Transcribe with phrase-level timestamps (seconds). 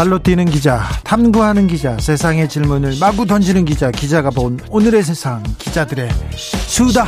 [0.00, 6.08] 발로 뛰는 기자, 탐구하는 기자, 세상의 질문을 마구 던지는 기자, 기자가 본 오늘의 세상, 기자들의
[6.38, 7.04] 수다.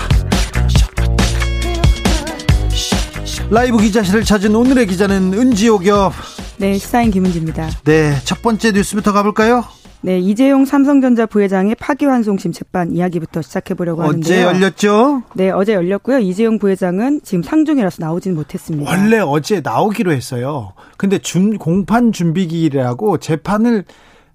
[3.48, 6.12] 라이브 기자실을 찾은 오늘의 기자는 은지옥엽.
[6.58, 7.70] 네, 시사인 김은지입니다.
[7.84, 9.64] 네, 첫 번째 뉴스부터 가볼까요?
[10.04, 14.20] 네, 이재용 삼성전자 부회장의 파기환송심 재판 이야기부터 시작해 보려고 하는데요.
[14.20, 15.22] 어제 열렸죠?
[15.34, 16.18] 네, 어제 열렸고요.
[16.18, 18.90] 이재용 부회장은 지금 상중이라서 나오지는 못했습니다.
[18.90, 20.72] 원래 어제 나오기로 했어요.
[20.96, 23.84] 근데 준 공판 준비기일이라고 재판을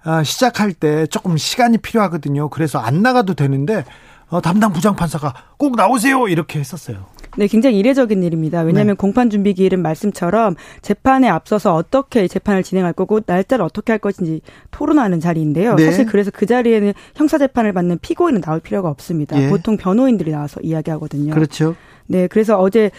[0.03, 2.47] 아, 시작할 때 조금 시간이 필요하거든요.
[2.49, 3.83] 그래서 안 나가도 되는데
[4.29, 7.05] 어, 담당 부장판사가 꼭 나오세요 이렇게 했었어요.
[7.37, 8.61] 네, 굉장히 이례적인 일입니다.
[8.61, 8.97] 왜냐하면 네.
[8.97, 15.19] 공판 준비 기일은 말씀처럼 재판에 앞서서 어떻게 재판을 진행할 거고 날짜를 어떻게 할 것인지 토론하는
[15.19, 15.75] 자리인데요.
[15.75, 15.85] 네.
[15.85, 19.39] 사실 그래서 그 자리에는 형사 재판을 받는 피고인은 나올 필요가 없습니다.
[19.39, 19.49] 예.
[19.49, 21.33] 보통 변호인들이 나와서 이야기하거든요.
[21.33, 21.75] 그렇죠.
[22.07, 22.89] 네, 그래서 어제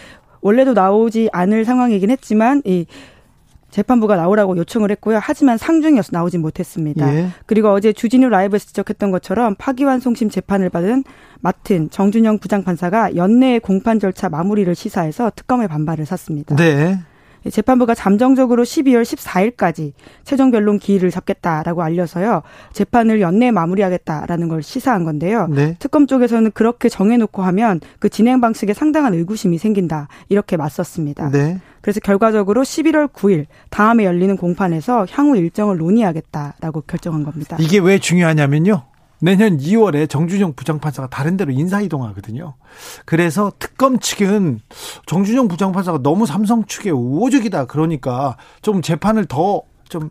[0.41, 2.85] 원래도 나오지 않을 상황이긴 했지만 이
[3.69, 5.19] 재판부가 나오라고 요청을 했고요.
[5.21, 7.13] 하지만 상중이어서 나오진 못했습니다.
[7.15, 7.27] 예.
[7.45, 11.03] 그리고 어제 주진우 라이브에서 지적했던 것처럼 파기환송심 재판을 받은
[11.41, 16.55] 맡은 정준영 부장판사가 연내에 공판 절차 마무리를 시사해서 특검의 반발을 샀습니다.
[16.55, 16.99] 네.
[17.49, 19.93] 재판부가 잠정적으로 12월 14일까지
[20.25, 22.41] 최종 변론 기일을 잡겠다라고 알려서요.
[22.73, 25.47] 재판을 연내에 마무리하겠다라는 걸 시사한 건데요.
[25.47, 25.75] 네.
[25.79, 30.09] 특검 쪽에서는 그렇게 정해놓고 하면 그 진행 방식에 상당한 의구심이 생긴다.
[30.27, 31.29] 이렇게 맞섰습니다.
[31.29, 31.59] 네.
[31.81, 37.57] 그래서 결과적으로 11월 9일 다음에 열리는 공판에서 향후 일정을 논의하겠다라고 결정한 겁니다.
[37.59, 38.83] 이게 왜 중요하냐면요.
[39.21, 42.53] 내년 2월에 정준영 부장판사가 다른 데로 인사이동하거든요.
[43.03, 44.61] 그래서 특검 측은
[45.07, 47.65] 정준영 부장판사가 너무 삼성 측의 우호적이다.
[47.65, 50.09] 그러니까 좀 재판을 더 좀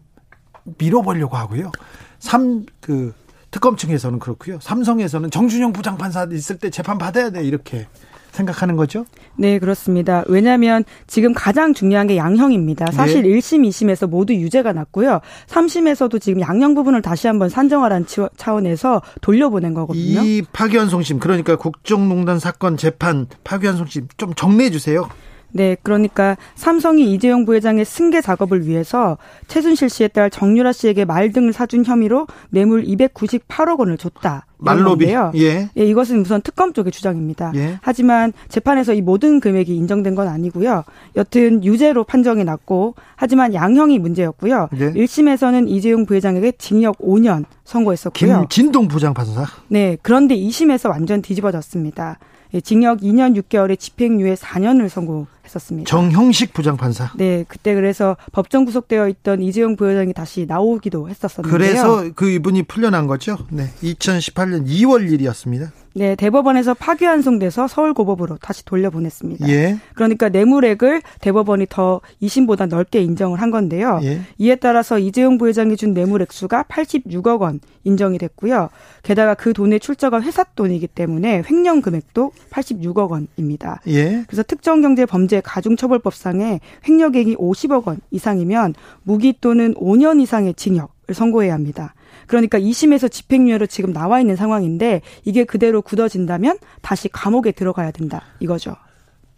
[0.77, 1.73] 밀어보려고 하고요.
[2.19, 3.15] 삼, 그,
[3.51, 4.59] 특검 측에서는 그렇고요.
[4.61, 7.43] 삼성에서는 정준영 부장판사 있을 때 재판 받아야 돼.
[7.43, 7.87] 이렇게
[8.31, 9.05] 생각하는 거죠?
[9.37, 10.25] 네, 그렇습니다.
[10.27, 12.91] 왜냐하면 지금 가장 중요한 게 양형입니다.
[12.93, 13.29] 사실 네.
[13.31, 15.21] 1심, 2심에서 모두 유죄가 났고요.
[15.47, 18.07] 3심에서도 지금 양형 부분을 다시 한번 산정하라는
[18.37, 20.21] 차원에서 돌려보낸 거거든요.
[20.23, 25.09] 이 파기환송심, 그러니까 국정농단 사건 재판 파기환송심 좀 정리해 주세요.
[25.51, 31.53] 네, 그러니까 삼성이 이재용 부회장의 승계 작업을 위해서 최순실 씨에 딸 정유라 씨에게 말 등을
[31.53, 34.47] 사준 혐의로 뇌물 298억 원을 줬다.
[34.59, 35.07] 말로비.
[35.37, 35.71] 예.
[35.77, 37.53] 예, 이것은 우선 특검 쪽의 주장입니다.
[37.55, 37.79] 예.
[37.81, 40.85] 하지만 재판에서 이 모든 금액이 인정된 건 아니고요.
[41.17, 44.69] 여튼 유죄로 판정이 났고 하지만 양형이 문제였고요.
[44.79, 44.93] 예.
[44.93, 48.47] 1심에서는 이재용 부회장에게 징역 5년 선고했었고요.
[48.49, 49.47] 김진동 부장판사.
[49.69, 52.19] 네, 그런데 2심에서 완전 뒤집어졌습니다.
[52.55, 55.89] 예, 징역 2년 6개월에 집행유예 4년을 선고했었습니다.
[55.89, 57.13] 정형식 부장판사.
[57.17, 61.53] 네, 그때 그래서 법정 구속되어 있던 이재용 부회장이 다시 나오기도 했었었는데요.
[61.53, 63.37] 그래서 그 이분이 풀려난 거죠.
[63.51, 65.73] 네, 2018년 2월 일이었습니다.
[65.99, 69.49] 네, 대법원에서 파기환송돼서 서울고법으로 다시 돌려보냈습니다.
[69.49, 69.79] 예.
[69.95, 73.99] 그러니까 뇌물액을 대법원이 더 2심보다 넓게 인정을 한 건데요.
[74.05, 74.21] 예.
[74.39, 78.69] 이에 따라서 이재용 부회장이 준 뇌물액수가 86억 원 인정이 됐고요.
[79.03, 83.81] 게다가 그 돈의 출처가 회사 돈이기 때문에 횡령 금액도 86억 원입니다.
[83.89, 84.23] 예.
[84.29, 91.95] 그래서 특정경제범죄 가중처벌법상에 횡령액이 50억 원 이상이면 무기 또는 5년 이상의 징역 을 선고해야 합니다.
[92.29, 98.77] 그러니까 2심에서 집행유예로 지금 나와 있는 상황인데 이게 그대로 굳어진다면 다시 감옥에 들어가야 된다 이거죠.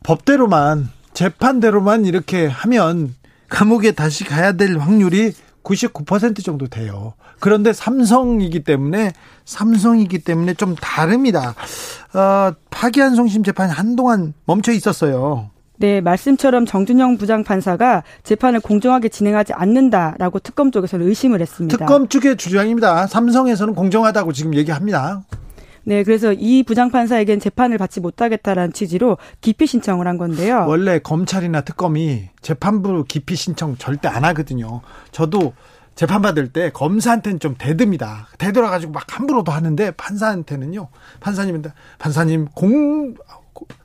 [0.03, 3.15] 법대로만 재판대로만 이렇게 하면
[3.49, 7.15] 감옥에 다시 가야 될 확률이 99% 정도 돼요.
[7.39, 9.12] 그런데 삼성이기 때문에
[9.45, 11.55] 삼성이기 때문에 좀 다릅니다.
[12.15, 15.51] 어, 파기환송심 재판이 한동안 멈춰 있었어요.
[15.80, 21.78] 네, 말씀처럼 정준영 부장판사가 재판을 공정하게 진행하지 않는다라고 특검 쪽에서는 의심을 했습니다.
[21.78, 23.06] 특검 쪽의 주장입니다.
[23.06, 25.22] 삼성에서는 공정하다고 지금 얘기합니다.
[25.84, 30.66] 네, 그래서 이 부장판사에겐 재판을 받지 못하겠다라는 취지로 기피 신청을 한 건데요.
[30.68, 34.83] 원래 검찰이나 특검이 재판부 기피 신청 절대 안 하거든요.
[35.12, 35.54] 저도
[35.94, 38.28] 재판 받을 때 검사한테는 좀 대듭니다.
[38.36, 40.88] 대들어가지고 막 함부로도 하는데 판사한테는요.
[41.21, 43.15] 판사님한테 판사님 공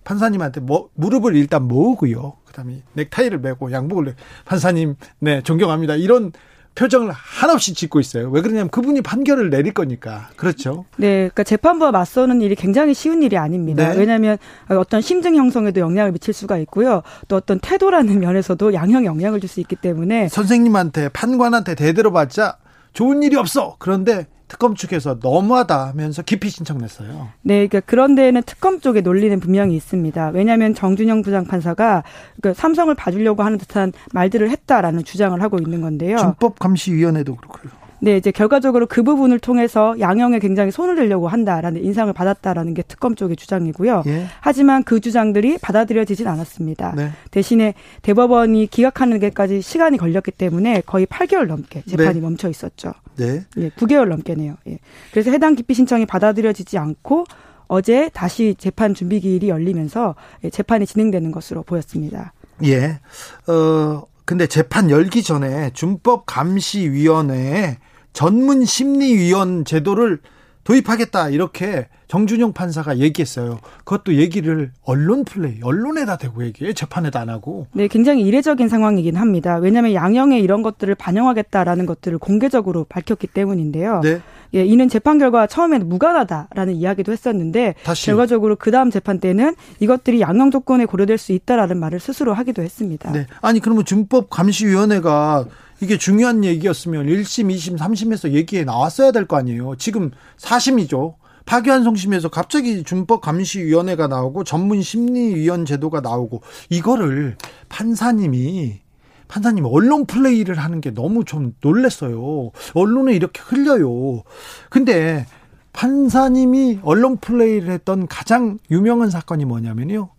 [0.03, 2.33] 판사님한테 뭐 무릎을 일단 모으고요.
[2.47, 5.95] 그다음에 넥타이를 메고 양복을 판사님 네 존경합니다.
[5.95, 6.31] 이런
[6.75, 8.29] 표정을 한없이 짓고 있어요.
[8.29, 10.27] 왜 그러냐면 그분이 판결을 내릴 거니까.
[10.35, 10.83] 그렇죠.
[10.97, 11.29] 네.
[11.29, 13.93] 그러니까 재판부와 맞서는 일이 굉장히 쉬운 일이 아닙니다.
[13.93, 13.97] 네.
[13.97, 14.37] 왜냐하면
[14.67, 17.01] 어떤 심증 형성에도 영향을 미칠 수가 있고요.
[17.29, 22.57] 또 어떤 태도라는 면에서도 양형 영향을 줄 수 있기 때문에 선생님한테 판관한테 대대로 받자
[22.91, 23.77] 좋은 일이 없어.
[23.79, 27.29] 그런데 특검 측에서 너무하다 하면서 기피 신청냈어요.
[27.41, 30.29] 네, 그러니까 그런 데에는 특검 쪽에 논리는 분명히 있습니다.
[30.29, 32.03] 왜냐하면 정준영 부장판사가
[32.41, 36.17] 그 삼성을 봐주려고 하는 듯한 말들을 했다라는 주장을 하고 있는 건데요.
[36.17, 37.84] 준법감시위원회도 그렇고요.
[38.05, 43.15] 네, 이제 결과적으로 그 부분을 통해서 양형에 굉장히 손을 대려고 한다라는 인상을 받았다라는 게 특검
[43.15, 44.03] 쪽의 주장이고요.
[44.05, 44.27] 예.
[44.41, 46.93] 하지만 그 주장들이 받아들여지진 않았습니다.
[46.95, 47.09] 네.
[47.31, 47.73] 대신에
[48.03, 52.19] 대법원이 기각하는 데까지 시간이 걸렸기 때문에 거의 8개월 넘게 재판이 네.
[52.19, 52.93] 멈춰 있었죠.
[53.15, 53.43] 네.
[53.57, 54.53] 예, 9개월 넘게네요.
[54.67, 54.77] 예.
[55.09, 57.25] 그래서 해당 기피 신청이 받아들여지지 않고
[57.65, 60.13] 어제 다시 재판 준비 기일이 열리면서
[60.43, 62.33] 예, 재판이 진행되는 것으로 보였습니다.
[62.65, 62.99] 예.
[63.47, 67.77] 어, 근데 재판 열기 전에 준법 감시 위원회에
[68.15, 70.19] 전문 심리위원 제도를
[70.63, 73.59] 도입하겠다 이렇게 정준영 판사가 얘기했어요.
[73.83, 77.67] 그것도 얘기를 언론 플레이, 언론에다 대고 얘기해 재판에도 안 하고.
[77.73, 79.57] 네, 굉장히 이례적인 상황이긴 합니다.
[79.57, 84.01] 왜냐하면 양형에 이런 것들을 반영하겠다라는 것들을 공개적으로 밝혔기 때문인데요.
[84.01, 84.21] 네.
[84.55, 88.05] 예, 이는 재판 결과 처음에는 무관하다라는 이야기도 했었는데 다시.
[88.07, 93.11] 결과적으로 그 다음 재판 때는 이것들이 양형 조건에 고려될 수 있다라는 말을 스스로 하기도 했습니다.
[93.11, 95.45] 네, 아니 그러면 준법 감시위원회가
[95.81, 99.75] 이게 중요한 얘기였으면 1심, 2심, 3심에서 얘기에 나왔어야 될 거 아니에요.
[99.77, 101.15] 지금 4심이죠.
[101.45, 107.37] 파기환 송심에서 갑자기 준법 감시위원회가 나오고 전문 심리위원 제도가 나오고 이거를
[107.69, 108.81] 판사님이
[109.27, 112.51] 판사님 언론 플레이를 하는 게 너무 좀 놀랬어요.
[112.73, 114.23] 언론에 이렇게 흘려요.
[114.69, 115.25] 근데
[115.73, 120.09] 판사님이 언론 플레이를 했던 가장 유명한 사건이 뭐냐면요.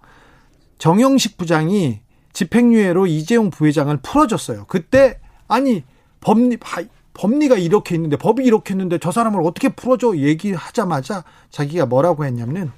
[0.79, 2.01] 정영식 부장이
[2.35, 4.67] 집행유예로 이재용 부회장을 풀어줬어요.
[4.69, 5.85] 그때 아니
[6.21, 6.59] 법리
[7.15, 12.71] 법리가 이렇게 있는데 법이 이렇게 있는데 저 사람을 어떻게 풀어줘 얘기하자마자 자기가 뭐라고 했냐면은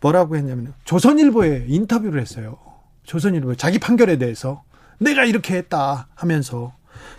[0.00, 2.58] 뭐라고 했냐면 조선일보에 인터뷰를 했어요.
[3.04, 4.62] 조선일보에 자기 판결에 대해서
[4.98, 6.72] 내가 이렇게 했다 하면서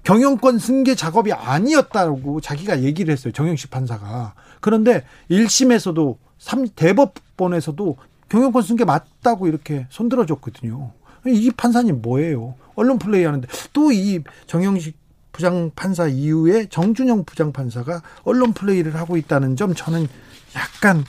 [0.03, 3.31] 경영권 승계 작업이 아니었다고 자기가 얘기를 했어요.
[3.33, 4.33] 정영식 판사가.
[4.59, 7.97] 그런데 1심에서도 3 대법원에서도
[8.29, 10.91] 경영권 승계 맞다고 이렇게 손들어 줬거든요.
[11.25, 12.55] 이 판사님 뭐예요?
[12.77, 14.95] 언론 플레이 하는데 또 이 정영식
[15.33, 20.07] 부장 판사 이후에 정준영 부장 판사가 언론 플레이를 하고 있다는 점 저는
[20.55, 21.03] 약간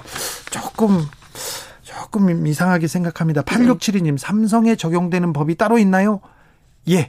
[0.50, 1.00] 조금
[1.82, 3.42] 조금 이상하게 생각합니다.
[3.42, 6.20] 8672님 삼성에 적용되는 법이 따로 있나요?
[6.88, 7.08] 예.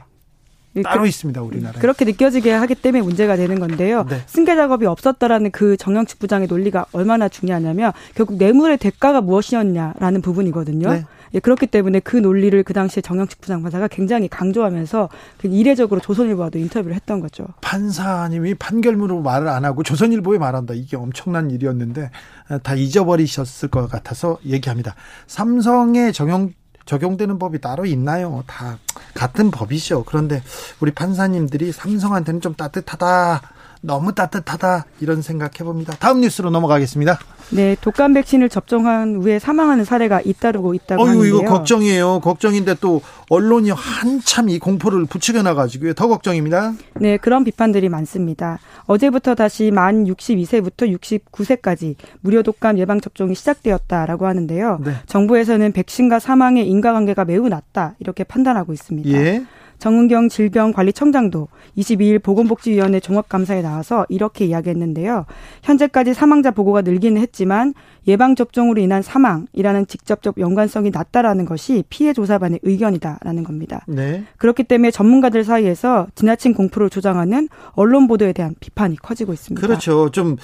[0.84, 4.06] 따로 그, 있습니다 우리나라에 그렇게 느껴지게 하기 때문에 문제가 되는 건데요.
[4.08, 4.22] 네.
[4.26, 10.90] 승계 작업이 없었다라는 그 정영식 부장의 논리가 얼마나 중요하냐면 결국 뇌물의 대가가 무엇이었냐라는 부분이거든요.
[10.92, 11.04] 네.
[11.34, 16.94] 예, 그렇기 때문에 그 논리를 그 당시에 정영식 부장판사가 굉장히 강조하면서 그 이례적으로 조선일보와도 인터뷰를
[16.94, 17.46] 했던 거죠.
[17.60, 20.74] 판사님이 판결문으로 말을 안 하고 조선일보에 말한다.
[20.74, 22.10] 이게 엄청난 일이었는데
[22.50, 24.94] 어, 다 잊어버리셨을 것 같아서 얘기합니다.
[25.26, 26.52] 삼성의 정영
[26.86, 28.42] 적용되는 법이 따로 있나요?
[28.48, 28.78] 다
[29.14, 30.04] 같은 법이죠.
[30.04, 30.42] 그런데
[30.80, 33.42] 우리 판사님들이 삼성한테는 좀 따뜻하다.
[33.82, 35.94] 너무 따뜻하다 이런 생각해 봅니다.
[35.98, 37.18] 다음 뉴스로 넘어가겠습니다.
[37.52, 41.34] 네, 독감 백신을 접종한 후에 사망하는 사례가 잇따르고 있다고 어휴, 하는데요.
[41.34, 42.20] 이거 걱정이에요.
[42.20, 45.94] 걱정인데 또 언론이 한참 이 공포를 부추겨 놔가지고요.
[45.94, 46.74] 더 걱정입니다.
[47.00, 48.58] 네, 그런 비판들이 많습니다.
[48.86, 50.96] 어제부터 다시 만 62세부터
[51.32, 54.80] 69세까지 무료 독감 예방 접종이 시작되었다라고 하는데요.
[54.84, 54.92] 네.
[55.06, 59.10] 정부에서는 백신과 사망의 인과관계가 매우 낮다 이렇게 판단하고 있습니다.
[59.10, 59.42] 예.
[59.80, 65.24] 정은경 질병관리청장도 22일 보건복지위원회 종합감사에 나와서 이렇게 이야기했는데요.
[65.62, 67.74] 현재까지 사망자 보고가 늘기는 했지만
[68.06, 73.84] 예방접종으로 인한 사망이라는 직접적 연관성이 낮다라는 것이 피해 조사반의 의견이다라는 겁니다.
[73.88, 74.24] 네.
[74.36, 79.66] 그렇기 때문에 전문가들 사이에서 지나친 공포를 조장하는 언론 보도에 대한 비판이 커지고 있습니다.
[79.66, 80.10] 그렇죠.
[80.10, 80.36] 좀,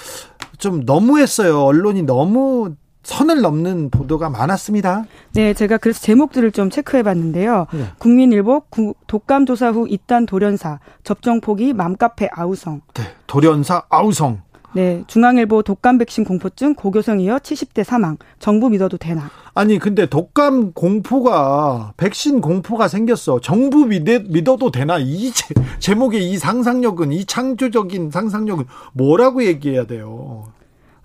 [0.58, 1.60] 좀 너무했어요.
[1.60, 2.74] 언론이 너무
[3.06, 5.04] 선을 넘는 보도가 많았습니다.
[5.32, 7.68] 네, 제가 그래서 제목들을 좀 체크해 봤는데요.
[7.72, 7.84] 네.
[7.98, 8.64] 국민일보
[9.06, 12.80] 독감 조사 후 잇단 돌연사 접종 포기 맘카페 아우성.
[12.94, 14.42] 네, 돌연사 아우성.
[14.74, 18.18] 네, 중앙일보 독감 백신 공포증 고교성 이어 70대 사망.
[18.40, 19.30] 정부 믿어도 되나?
[19.54, 23.40] 아니, 근데 독감 공포가 백신 공포가 생겼어.
[23.40, 24.98] 정부 믿어, 믿어도 되나?
[24.98, 30.48] 이 제, 제목의 이 상상력은 이 창조적인 상상력은 뭐라고 얘기해야 돼요?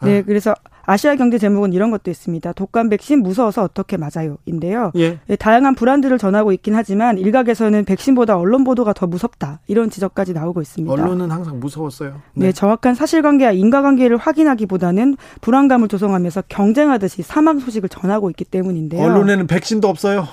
[0.08, 0.54] 네, 그래서
[0.86, 2.54] 아시아 경제 제목은 이런 것도 있습니다.
[2.54, 4.92] 독감 백신 무서워서 어떻게 맞아요?인데요.
[4.96, 5.20] 예.
[5.30, 5.36] 예.
[5.36, 10.92] 다양한 불안들을 전하고 있긴 하지만 일각에서는 백신보다 언론 보도가 더 무섭다 이런 지적까지 나오고 있습니다.
[10.92, 12.22] 언론은 항상 무서웠어요.
[12.34, 19.04] 네, 네 정확한 사실관계와 인과관계를 확인하기보다는 불안감을 조성하면서 경쟁하듯이 사망 소식을 전하고 있기 때문인데요.
[19.04, 20.28] 언론에는 백신도 없어요.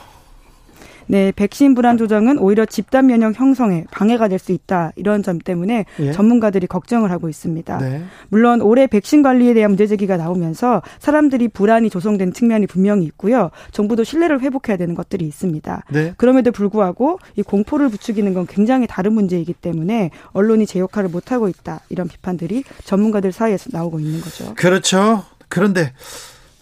[1.08, 4.92] 네, 백신 불안 조정은 오히려 집단 면역 형성에 방해가 될 수 있다.
[4.94, 6.12] 이런 점 때문에 예.
[6.12, 7.78] 전문가들이 걱정을 하고 있습니다.
[7.78, 8.04] 네.
[8.28, 13.50] 물론 올해 백신 관리에 대한 문제 제기가 나오면서 사람들이 불안이 조성된 측면이 분명히 있고요.
[13.72, 15.84] 정부도 신뢰를 회복해야 되는 것들이 있습니다.
[15.90, 16.14] 네.
[16.16, 21.48] 그럼에도 불구하고 이 공포를 부추기는 건 굉장히 다른 문제이기 때문에 언론이 제 역할을 못 하고
[21.48, 21.80] 있다.
[21.88, 24.54] 이런 비판들이 전문가들 사이에서 나오고 있는 거죠.
[24.54, 25.24] 그렇죠.
[25.48, 25.92] 그런데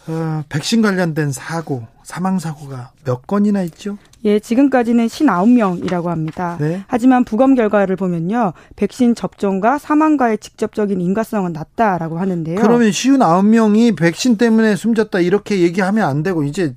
[0.09, 3.99] 어, 백신 관련된 사고, 사망 사고가 몇 건이나 있죠?
[4.27, 6.57] 예, 지금까지는 59명이라고 합니다.
[6.61, 6.83] 네.
[6.89, 8.53] 하지만 부검 결과를 보면요.
[8.77, 12.61] 백신 접종과 사망과의 직접적인 인과성은 낮다라고 하는데요.
[12.61, 16.75] 그러면 59명이 백신 때문에 숨졌다 이렇게 얘기하면 안 되고 이제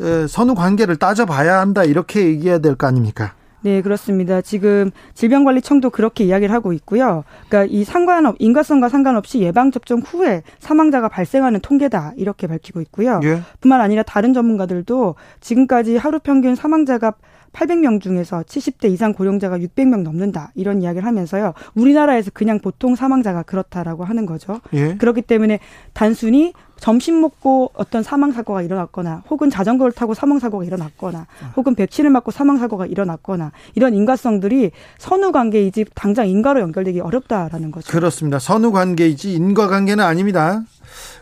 [0.00, 3.34] 어, 선후 관계를 따져봐야 한다 이렇게 얘기해야 될 거 아닙니까?
[3.62, 4.40] 네, 그렇습니다.
[4.40, 7.24] 지금 질병관리청도 그렇게 이야기를 하고 있고요.
[7.48, 13.20] 그러니까 이 상관없 인과성과 상관없이 예방 접종 후에 사망자가 발생하는 통계다 이렇게 밝히고 있고요.
[13.24, 13.40] 예.
[13.60, 17.14] 뿐만 아니라 다른 전문가들도 지금까지 하루 평균 사망자가
[17.52, 21.52] 800명 중에서 70대 이상 고령자가 600명 넘는다 이런 이야기를 하면서요.
[21.74, 24.60] 우리나라에서 그냥 보통 사망자가 그렇다라고 하는 거죠.
[24.72, 24.96] 예.
[24.96, 25.60] 그렇기 때문에
[25.92, 32.10] 단순히 점심 먹고 어떤 사망 사고가 일어났거나 혹은 자전거를 타고 사망 사고가 일어났거나 혹은 백신을
[32.10, 37.88] 맞고 사망 사고가 일어났거나 이런 인과성들이 선후 관계이지 당장 인과로 연결되기 어렵다라는 거죠.
[37.92, 38.40] 그렇습니다.
[38.40, 40.64] 선후 관계이지 인과 관계는 아닙니다.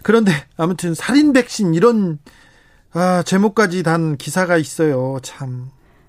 [0.02, 2.18] 그런데 아무튼 살인 백신 이런
[2.94, 5.18] 아, 제목까지 단 기사가 있어요.
[5.22, 5.68] 참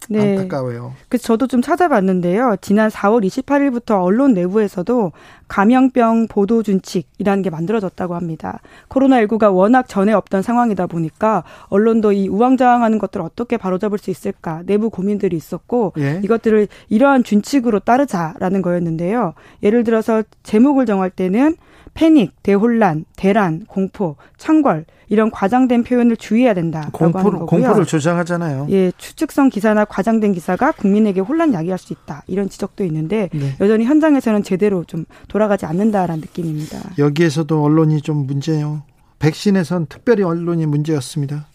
[0.10, 0.38] 네.
[0.38, 0.94] 안타까워요.
[1.10, 2.56] 그 저도 좀 찾아봤는데요.
[2.62, 5.12] 지난 4월 28일부터 언론 내부에서도
[5.48, 8.60] 감염병 보도 준칙이라는 게 만들어졌다고 합니다.
[8.90, 14.90] 코로나19가 워낙 전에 없던 상황이다 보니까 언론도 이 우왕좌왕하는 것들을 어떻게 바로잡을 수 있을까 내부
[14.90, 16.22] 고민들이 있었고 예.
[16.24, 19.34] 이것들을 이러한 준칙으로 따르자라는 거였는데요.
[19.64, 21.56] 예를 들어서 제목을 정할 때는
[21.94, 27.62] 패닉, 대혼란, 대란, 공포, 창궐 이런 과장된 표현을 주의해야 된다라고 공포를, 하는 거고요.
[27.62, 28.68] 공포를 조장하잖아요.
[28.70, 33.56] 예, 추측성 기사나 과장된 기사가 국민에게 혼란 야기할 수 있다 이런 지적도 있는데 네.
[33.60, 36.92] 여전히 현장에서는 제대로 좀 돌아가지 않는다라는 느낌입니다.
[36.98, 38.84] 여기에서도 언론이 좀 문제예요.
[39.20, 41.48] 백신에선 특별히 언론이 문제였습니다.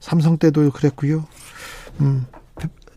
[0.00, 1.26] 삼성 때도 그랬고요.
[2.00, 2.24] 음,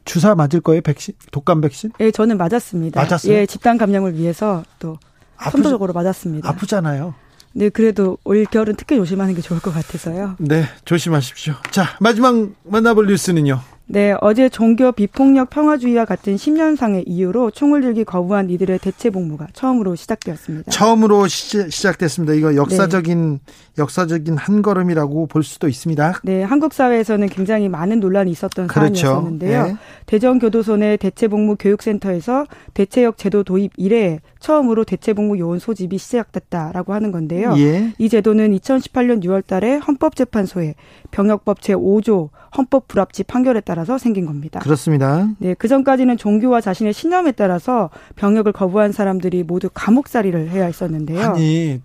[0.05, 1.13] 주사 맞을 거예요, 백신?
[1.31, 1.91] 독감 백신?
[1.99, 3.01] 예, 저는 맞았습니다.
[3.01, 3.33] 맞았어요?
[3.33, 4.97] 예, 집단 감염을 위해서 또
[5.39, 6.47] 선도적으로 맞았습니다.
[6.49, 7.13] 아프잖아요.
[7.53, 10.35] 네, 그래도 올 겨울은 특히 조심하는 게 좋을 것 같아서요.
[10.39, 11.53] 네, 조심하십시오.
[11.71, 13.59] 자, 마지막 만나볼 뉴스는요.
[13.85, 19.95] 네, 어제 종교 비폭력 평화주의와 같은 10년상의 이유로 총을 들기 거부한 이들의 대체 복무가 처음으로
[19.95, 20.71] 시작되었습니다.
[20.71, 23.53] 처음으로 시, 작됐습니다 이거 역사적인 네.
[23.77, 26.21] 역사적인 한 걸음이라고 볼 수도 있습니다.
[26.23, 29.05] 네, 한국 사회에서는 굉장히 많은 논란이 있었던 그렇죠.
[29.07, 29.63] 사안이었는데요.
[29.65, 29.75] 네.
[30.05, 37.13] 대전교도소 내 대체 복무 교육센터에서 대체역 제도 도입 이래 처음으로 대체복무 요원 소집이 시작됐다라고 하는
[37.13, 37.55] 건데요.
[37.57, 37.93] 예.
[37.97, 40.75] 이 제도는 2018년 6월 달에 헌법재판소에
[41.11, 44.59] 병역법 제5조 헌법 불합치 판결에 따라서 생긴 겁니다.
[44.59, 45.29] 그렇습니다.
[45.39, 51.21] 네, 그 전까지는 종교와 자신의 신념에 따라서 병역을 거부한 사람들이 모두 감옥살이를 해야 했었는데요.
[51.21, 51.81] 아니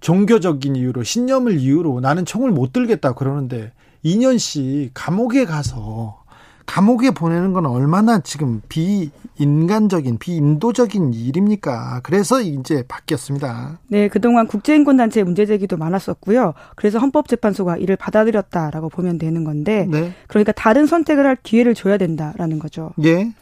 [0.00, 3.70] 종교적인 이유로 신념을 이유로 나는 총을 못 들겠다 그러는데
[4.02, 6.21] 2년씩 감옥에 가서
[6.66, 12.00] 감옥에 보내는 건 얼마나 지금 비인간적인 비인도적인 일입니까?
[12.02, 13.78] 그래서 이제 바뀌었습니다.
[13.88, 16.54] 네, 그동안 국제인권단체 문제 제기도 많았었고요.
[16.76, 20.12] 그래서 헌법재판소가 이를 받아들였다라고 보면 되는 건데, 네.
[20.28, 22.92] 그러니까 다른 선택을 할 기회를 줘야 된다라는 거죠.
[23.04, 23.32] 예.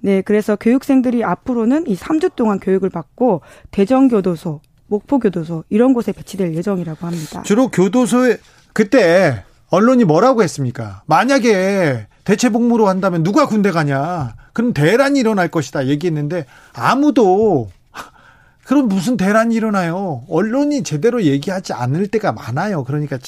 [0.00, 3.40] 네, 그래서 교육생들이 앞으로는 이 3주 동안 교육을 받고
[3.70, 7.42] 대전교도소, 목포교도소 이런 곳에 배치될 예정이라고 합니다.
[7.42, 8.36] 주로 교도소에
[8.74, 11.02] 그때 언론이 뭐라고 했습니까?
[11.06, 14.34] 만약에 대체 복무로 한다면 누가 군대 가냐?
[14.52, 17.70] 그럼 대란이 일어날 것이다 얘기했는데 아무도
[18.64, 20.22] 그럼 무슨 대란이 일어나요?
[20.28, 22.84] 언론이 제대로 얘기하지 않을 때가 많아요.
[22.84, 23.18] 그러니까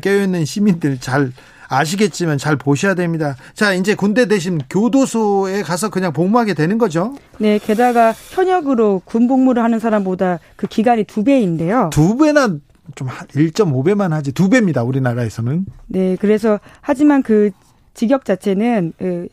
[0.00, 1.32] 깨어있는 시민들 잘
[1.68, 3.36] 아시겠지만 잘 보셔야 됩니다.
[3.54, 7.14] 자, 이제 군대 대신 교도소에 가서 그냥 복무하게 되는 거죠?
[7.38, 11.90] 네, 게다가 현역으로 군 복무를 하는 사람보다 그 기간이 두 배인데요.
[11.92, 12.56] 두 배나
[12.96, 14.82] 좀 1.5배만 하지 두 배입니다.
[14.82, 15.64] 우리나라에서는.
[15.86, 17.50] 네, 그래서 하지만 그
[17.94, 19.28] 직역 자체는 그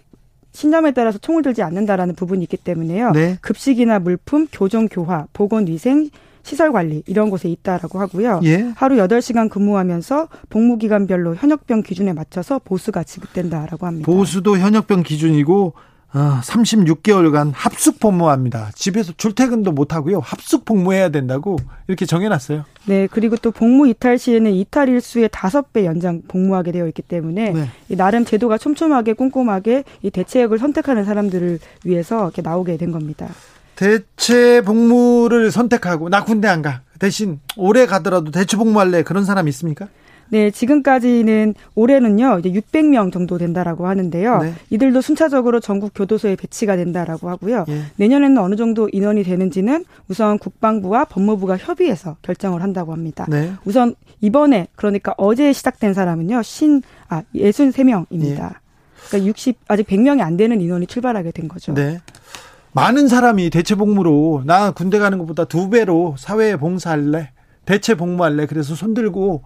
[0.52, 3.12] 신념에 따라서 총을 들지 않는다라는 부분이 있기 때문에요.
[3.12, 3.38] 네.
[3.42, 6.10] 급식이나 물품, 교정 교화, 보건 위생,
[6.42, 8.40] 시설 관리 이런 곳에 있다라고 하고요.
[8.46, 8.72] 예.
[8.76, 14.06] 하루 8시간 근무하면서 복무 기간별로 현역병 기준에 맞춰서 보수가 지급된다라고 합니다.
[14.06, 15.82] 보수도 현역병 기준이고 어,
[16.14, 18.72] 36개월간 합숙 복무합니다.
[18.76, 20.20] 집에서 출퇴근도 못 하고요.
[20.20, 22.64] 합숙 복무해야 된다고 이렇게 정해놨어요.
[22.86, 27.52] 네, 그리고 또 복무 이탈 시에는 이탈 일수의 다섯 배 연장 복무하게 되어 있기 때문에
[27.52, 27.96] 네.
[27.96, 33.28] 나름 제도가 촘촘하게 꼼꼼하게 이 대체역을 선택하는 사람들을 위해서 이렇게 나오게 된 겁니다.
[33.76, 36.82] 대체 복무를 선택하고 나 군대 안 가.
[37.00, 39.88] 대신 오래 가더라도 대체 복무할래 그런 사람 있습니까?
[40.30, 44.40] 네, 지금까지는 올해는요 이제 600명 정도 된다라고 하는데요.
[44.40, 44.54] 네.
[44.70, 47.66] 이들도 순차적으로 전국 교도소에 배치가 된다라고 하고요.
[47.70, 47.82] 예.
[47.96, 53.26] 내년에는 어느 정도 인원이 되는지는 우선 국방부와 법무부가 협의해서 결정을 한다고 합니다.
[53.30, 53.52] 네.
[53.66, 58.22] 우선 이번에 그러니까 어제 시작된 사람은요 신 아 63명입니다.
[58.24, 58.50] 예.
[59.08, 61.74] 그러니까 60 아직 100명이 안 되는 인원이 출발하게 된 거죠.
[61.74, 62.00] 네.
[62.74, 67.32] 많은 사람이 대체 복무로 나 군대 가는 것보다 두 배로 사회에 봉사할래.
[67.66, 68.46] 대체 복무할래.
[68.46, 69.44] 그래서 손 들고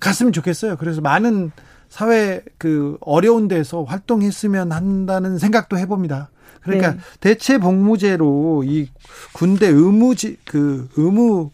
[0.00, 0.76] 갔으면 좋겠어요.
[0.76, 1.52] 그래서 많은
[1.88, 6.30] 사회 그 어려운 데서 활동했으면 한다는 생각도 해봅니다.
[6.62, 6.98] 그러니까 네.
[7.20, 8.88] 대체 복무제로 이
[9.32, 11.50] 군대 의무지 그 의무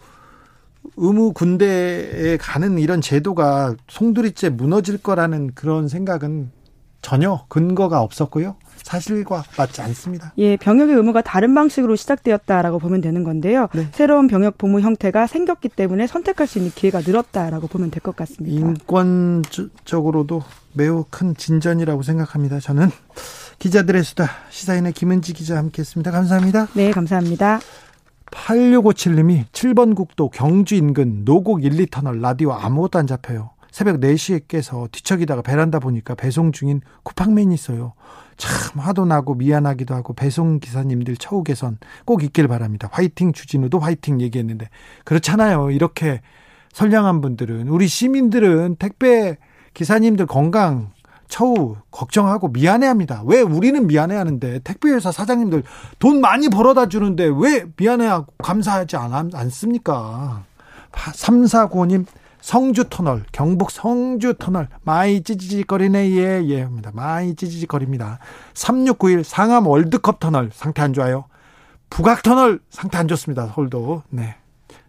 [0.96, 6.50] 의무 군대에 가는 이런 제도가 송두리째 무너질 거라는 그런 생각은
[7.02, 8.56] 전혀 근거가 없었고요.
[8.88, 10.32] 사실과 맞지 않습니다.
[10.38, 13.68] 예, 병역의 의무가 다른 방식으로 시작되었다라고 보면 되는 건데요.
[13.74, 13.86] 네.
[13.92, 18.66] 새로운 병역 복무 형태가 생겼기 때문에 선택할 수 있는 기회가 늘었다라고 보면 될 것 같습니다.
[18.66, 20.42] 인권적으로도
[20.72, 22.60] 매우 큰 진전이라고 생각합니다.
[22.60, 22.90] 저는
[23.58, 26.10] 기자들의 수다 시사인의 김은지 기자 함께했습니다.
[26.10, 26.68] 감사합니다.
[26.74, 27.60] 네, 감사합니다.
[28.30, 33.50] 8657님이 7번 국도 경주 인근 노곡 1, 2터널 라디오 아무것도 안 잡혀요.
[33.78, 37.92] 새벽 4시에 깨서 뒤척이다가 베란다 보니까 배송 중인 쿠팡맨이 있어요.
[38.36, 42.88] 참 화도 나고 미안하기도 하고 배송 기사님들 처우 개선 꼭 있길 바랍니다.
[42.90, 44.68] 화이팅 주진우도 화이팅 얘기했는데
[45.04, 45.70] 그렇잖아요.
[45.70, 46.22] 이렇게
[46.72, 49.36] 선량한 분들은 우리 시민들은 택배
[49.74, 50.90] 기사님들 건강
[51.28, 53.22] 처우 걱정하고 미안해합니다.
[53.26, 55.62] 왜 우리는 미안해하는데 택배회사 사장님들
[56.00, 60.42] 돈 많이 벌어다 주는데 왜 미안해하고 감사하지 않, 않습니까?
[60.90, 62.06] 3495님
[62.40, 66.90] 성주 터널, 경북 성주 터널, 많이 찌지직거리네, 예, 예, 합니다.
[66.94, 68.18] 많이 찌지직거립니다.
[68.54, 71.24] 3691 상암 월드컵 터널, 상태 안 좋아요.
[71.90, 73.48] 북악 터널, 상태 안 좋습니다.
[73.54, 74.02] 서울도.
[74.10, 74.36] 네.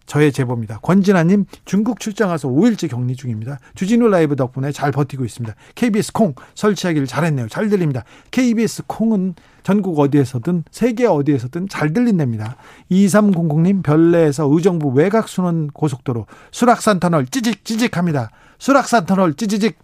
[0.10, 0.80] 저의 제보입니다.
[0.80, 3.60] 권진아님 중국 출장 와서 5일째 격리 중입니다.
[3.76, 5.56] 주진우 라이브 덕분에 잘 버티고 있습니다.
[5.76, 7.48] KBS 콩 설치하기를 잘했네요.
[7.48, 8.04] 잘 들립니다.
[8.32, 9.36] KBS 콩은
[9.70, 12.56] 전국 어디에서든 세계 어디에서든 잘 들린답니다.
[12.90, 18.32] 2300님 별내에서 의정부 외곽순환 고속도로 수락산 터널 찌직 찌직합니다.
[18.58, 19.78] 수락산 터널 찌지직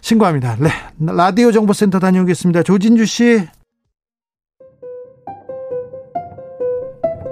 [0.00, 0.56] 신고합니다.
[0.56, 0.70] 네.
[0.98, 2.62] 라디오 정보센터 다녀오겠습니다.
[2.62, 3.46] 조진주 씨.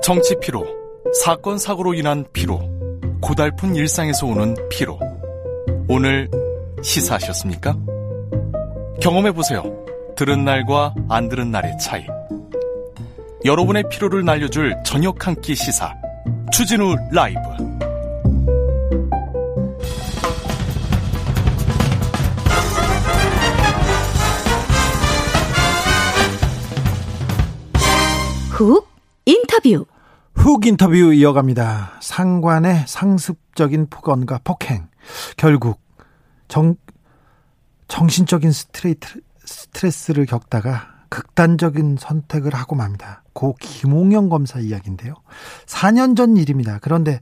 [0.02, 0.66] 정치 피로,
[1.24, 2.60] 사건 사고로 인한 피로,
[3.22, 5.00] 고달픈 일상에서 오는 피로.
[5.88, 6.28] 오늘
[6.82, 7.78] 시사하셨습니까?
[9.00, 9.81] 경험해 보세요.
[10.24, 12.06] 들은 날과 안 들은 날의 차이.
[13.44, 15.92] 여러분의 피로를 날려줄 저녁 한 끼 시사.
[16.52, 17.40] 추진우 라이브.
[28.50, 28.88] 훅
[29.24, 29.86] 인터뷰.
[30.36, 31.94] 훅 인터뷰 이어갑니다.
[32.00, 34.86] 상관의 상습적인 폭언과 폭행.
[35.36, 35.80] 결국
[36.46, 36.76] 정,
[37.88, 43.22] 정신적인 스트레이트, 스트레스를 겪다가 극단적인 선택을 하고 맙니다.
[43.34, 45.14] 고 김홍영 검사 이야기인데요.
[45.66, 46.78] 4년 전 일입니다.
[46.80, 47.20] 그런데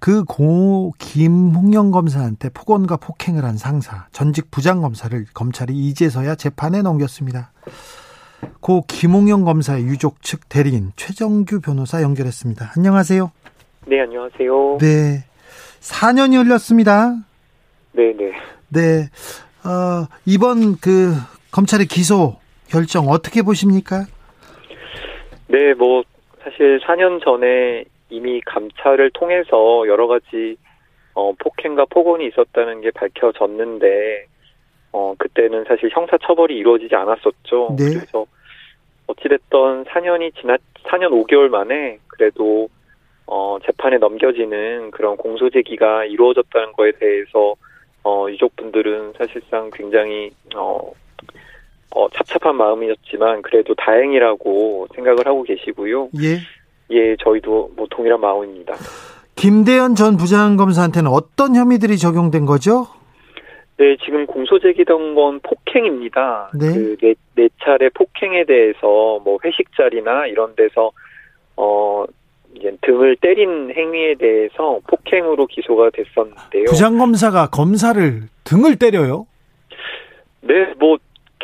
[0.00, 7.52] 그 고 김홍영 검사한테 폭언과 폭행을 한 상사, 전직 부장검사를 검찰이 이제서야 재판에 넘겼습니다.
[8.60, 12.72] 고 김홍영 검사의 유족 측 대리인 최정규 변호사 연결했습니다.
[12.76, 13.30] 안녕하세요.
[13.86, 14.78] 네, 안녕하세요.
[14.80, 15.24] 네.
[15.80, 17.14] 4년이 흘렸습니다.
[17.92, 18.32] 네, 네.
[18.68, 19.08] 네.
[19.68, 21.14] 어, 이번 그
[21.52, 22.36] 검찰의 기소
[22.68, 24.04] 결정 어떻게 보십니까?
[25.48, 26.02] 네, 뭐
[26.42, 30.56] 사실 4년 전에 이미 감찰을 통해서 여러 가지
[31.14, 34.26] 어, 폭행과 폭언이 있었다는 게 밝혀졌는데
[34.92, 37.76] 어, 그때는 사실 형사 처벌이 이루어지지 않았었죠.
[37.78, 37.84] 네.
[37.94, 38.26] 그래서
[39.06, 42.68] 어찌됐던 4년이 지났 4년 5개월 만에 그래도
[43.26, 47.54] 어, 재판에 넘겨지는 그런 공소 제기가 이루어졌다는 거에 대해서
[48.04, 50.92] 어, 유족분들은 사실상 굉장히 어,
[51.94, 56.10] 어, 찹찹한 마음이었지만 그래도 다행이라고 생각을 하고 계시고요.
[56.22, 56.38] 예.
[56.90, 58.74] 예, 저희도 뭐 동일한 마음입니다.
[59.34, 62.88] 김대현 전 부장검사한테는 어떤 혐의들이 적용된 거죠?
[63.78, 66.50] 네, 지금 공소 제기된 건 폭행입니다.
[66.58, 66.66] 네.
[66.72, 70.90] 그 네, 네 차례 폭행에 대해서 뭐 회식 자리나 이런 데서
[71.56, 72.04] 어
[72.56, 76.64] 이제 등을 때린 행위에 대해서 폭행으로 기소가 됐었는데요.
[76.66, 79.28] 부장검사가 검사를 등을 때려요?
[80.40, 80.98] 네, 뭐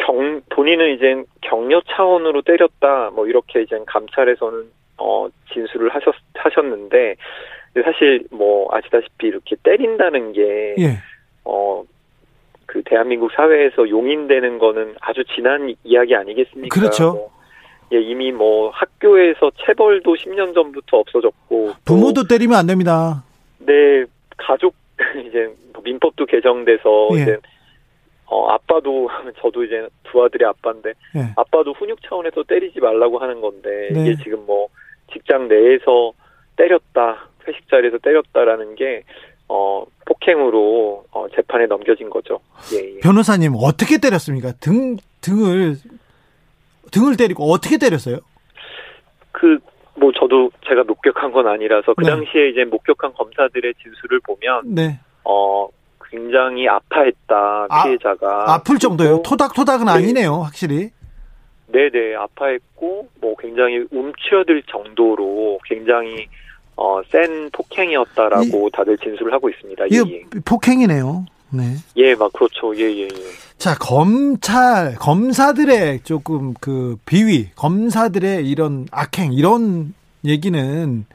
[0.04, 4.64] 경, 본인은 이제 격려 차원으로 때렸다, 뭐 이렇게 이제 감찰에서는
[4.98, 7.16] 어, 진술을 하셨, 하셨는데,
[7.82, 10.98] 사실 뭐 아시다시피 이렇게 때린다는 게, 예.
[11.44, 11.82] 어,
[12.66, 16.74] 그 대한민국 사회에서 용인되는 거는 아주 지난 이야기 아니겠습니까?
[16.74, 17.12] 그렇죠.
[17.12, 17.30] 뭐,
[17.92, 23.24] 예, 이미 뭐 학교에서 체벌도 10년 전부터 없어졌고 부모도 또, 때리면 안 됩니다.
[23.58, 24.04] 네,
[24.36, 24.74] 가족
[25.26, 27.22] 이제 뭐 민법도 법도 개정돼서 예.
[27.22, 27.38] 이제
[28.34, 29.08] 어 아빠도
[29.40, 31.32] 저도 이제 두 아들의 아빠인데 예.
[31.36, 34.02] 아빠도 훈육 차원에서 때리지 말라고 하는 건데 네.
[34.02, 34.68] 이게 지금 뭐
[35.12, 36.12] 직장 내에서
[36.56, 39.04] 때렸다 회식 자리에서 때렸다라는 게
[39.48, 42.40] 어, 폭행으로 어, 재판에 넘겨진 거죠.
[42.72, 43.00] 예, 예.
[43.00, 44.52] 변호사님 어떻게 때렸습니까?
[44.52, 45.76] 등 등을
[46.90, 48.18] 등을 때리고 어떻게 때렸어요?
[49.32, 49.58] 그
[49.96, 52.10] 뭐 저도 제가 목격한 건 아니라서 그 네.
[52.10, 54.98] 당시에 이제 목격한 검사들의 진술을 보면 네.
[55.24, 55.68] 어
[56.14, 59.22] 굉장히 아파했다 아, 피해자가 아, 아플 정도요.
[59.22, 59.92] 토닥토닥은 네.
[59.92, 60.90] 아니네요, 확실히.
[61.66, 66.28] 네네 아파했고 뭐 굉장히 움츠러들 정도로 굉장히
[66.76, 69.86] 어, 센 폭행이었다라고 이, 다들 진술을 하고 있습니다.
[69.86, 70.40] 이 예, 예.
[70.44, 71.26] 폭행이네요.
[71.50, 71.74] 네.
[71.96, 72.76] 예, 막 그렇죠.
[72.76, 73.54] 예, 예, 예.
[73.58, 81.06] 자, 검찰 검사들의 조금 그 비위, 검사들의 이런 악행 이런 얘기는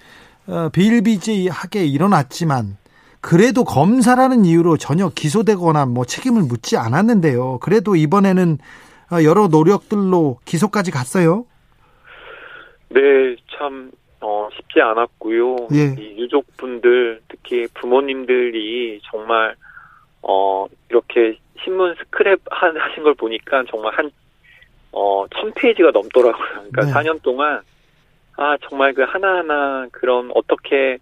[0.48, 2.78] 어, 비일비재하게 일어났지만
[3.22, 7.60] 그래도 검사라는 이유로 전혀 기소되거나 뭐 책임을 묻지 않았는데요.
[7.62, 8.58] 그래도 이번에는
[9.12, 11.46] 어, 여러 노력들로 기소까지 갔어요.
[12.90, 15.68] 네, 참 어, 쉽지 않았고요.
[15.74, 15.96] 예.
[16.02, 19.56] 이 유족분들, 특히 부모님들이 정말,
[20.22, 24.12] 어, 이렇게 신문 스크랩 하신 걸 보니까 정말 한,
[24.92, 26.48] 어, 천 페이지가 넘더라고요.
[26.72, 26.92] 그러니까 네.
[26.92, 27.62] 4년 동안,
[28.36, 30.98] 아, 정말 그 하나하나 그런 어떻게,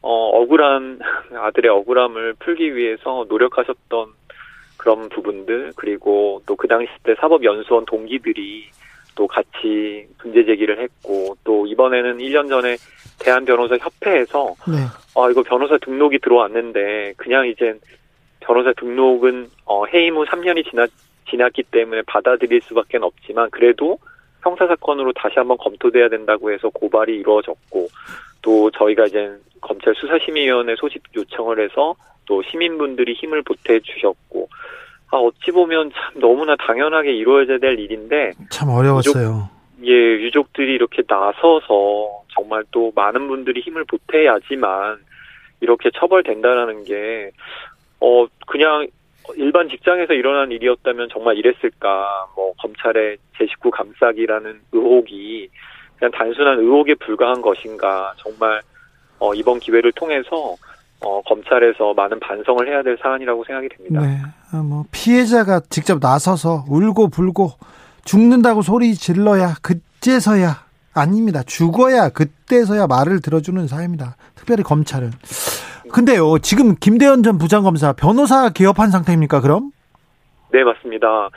[0.00, 1.00] 어, 억울한,
[1.34, 4.12] 아들의 억울함을 풀기 위해서 노력하셨던
[4.76, 8.66] 그런 부분들, 그리고 또 그 당시 때 사법연수원 동기들이
[9.14, 12.76] 또 같이 문제 제기를 했고 또 이번에는 1년 전에
[13.18, 14.76] 대한 변호사 협회에서 네.
[15.16, 17.76] 아 이거 변호사 등록이 들어왔는데 그냥 이제
[18.38, 20.90] 변호사 등록은 어 해임 후 3년이 지났
[21.28, 23.98] 지났기 때문에 받아들일 수밖에 없지만 그래도
[24.42, 27.88] 형사 사건으로 다시 한번 검토돼야 된다고 해서 고발이 이루어졌고
[28.42, 31.94] 또 저희가 이제 검찰 수사심의위원회 소집 요청을 해서
[32.26, 34.48] 또 시민분들이 힘을 보태 주셨고
[35.10, 38.32] 아, 어찌 보면 참 너무나 당연하게 이루어져야 될 일인데.
[38.50, 39.48] 참 어려웠어요.
[39.80, 44.98] 유족, 예, 유족들이 이렇게 나서서 정말 또 많은 분들이 힘을 보태야지만
[45.60, 47.30] 이렇게 처벌된다라는 게,
[48.00, 48.86] 어, 그냥
[49.36, 52.28] 일반 직장에서 일어난 일이었다면 정말 이랬을까.
[52.36, 55.48] 뭐, 검찰의 제 식구 감싸기라는 의혹이
[55.98, 58.12] 그냥 단순한 의혹에 불과한 것인가.
[58.18, 58.60] 정말,
[59.18, 60.56] 어, 이번 기회를 통해서
[61.00, 64.00] 어, 검찰에서 많은 반성을 해야 될 사안이라고 생각이 됩니다.
[64.00, 64.18] 네.
[64.52, 67.52] 아, 뭐 피해자가 직접 나서서 울고 불고
[68.04, 71.42] 죽는다고 소리 질러야 그제서야 아닙니다.
[71.44, 74.16] 죽어야 그때서야 말을 들어주는 사회입니다.
[74.34, 75.12] 특별히 검찰은.
[75.92, 79.40] 근데요, 지금 김대현 전 부장검사 변호사 개업한 상태입니까?
[79.40, 79.70] 그럼?
[80.52, 81.28] 네, 맞습니다.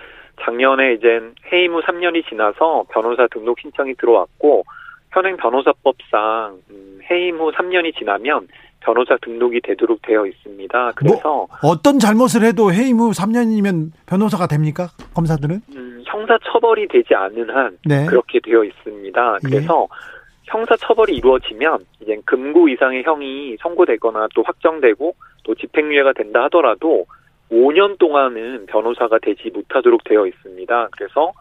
[0.44, 4.64] 작년에 이제 해임 후 3년이 지나서 변호사 등록 신청이 들어왔고
[5.12, 8.48] 현행 변호사법상 음, 해임 후 3년이 지나면
[8.80, 10.94] 변호사 등록이 되도록 되어 있습니다.
[10.96, 14.88] 그래서 뭐 어떤 잘못을 해도 해임 후 3년이면 변호사가 됩니까?
[15.14, 15.62] 검사들은?
[15.76, 18.06] 음, 형사 처벌이 되지 않는 한 네.
[18.08, 19.38] 그렇게 되어 있습니다.
[19.44, 19.48] 예.
[19.48, 20.22] 그래서 예.
[20.46, 27.06] 형사 처벌이 이루어지면 이제 금고 이상의 형이 선고되거나 또 확정되고 또 집행유예가 된다 하더라도
[27.52, 30.90] 5년 동안은 변호사가 되지 못하도록 되어 있습니다.
[30.92, 31.32] 그래서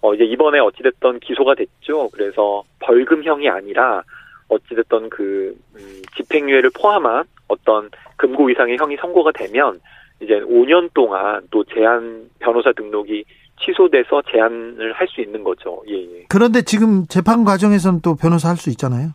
[0.00, 2.08] 어 이제 이번에 어찌됐던 기소가 됐죠.
[2.10, 4.02] 그래서 벌금형이 아니라
[4.48, 9.80] 어찌됐던 그 음, 집행유예를 포함한 어떤 금고 이상의 형이 선고가 되면
[10.20, 13.24] 이제 5년 동안 또 제한 변호사 등록이
[13.64, 15.82] 취소돼서 제한을 할 수 있는 거죠.
[15.88, 16.24] 예, 예.
[16.28, 19.10] 그런데 지금 재판 과정에서는 또 변호사 할 수 있잖아요.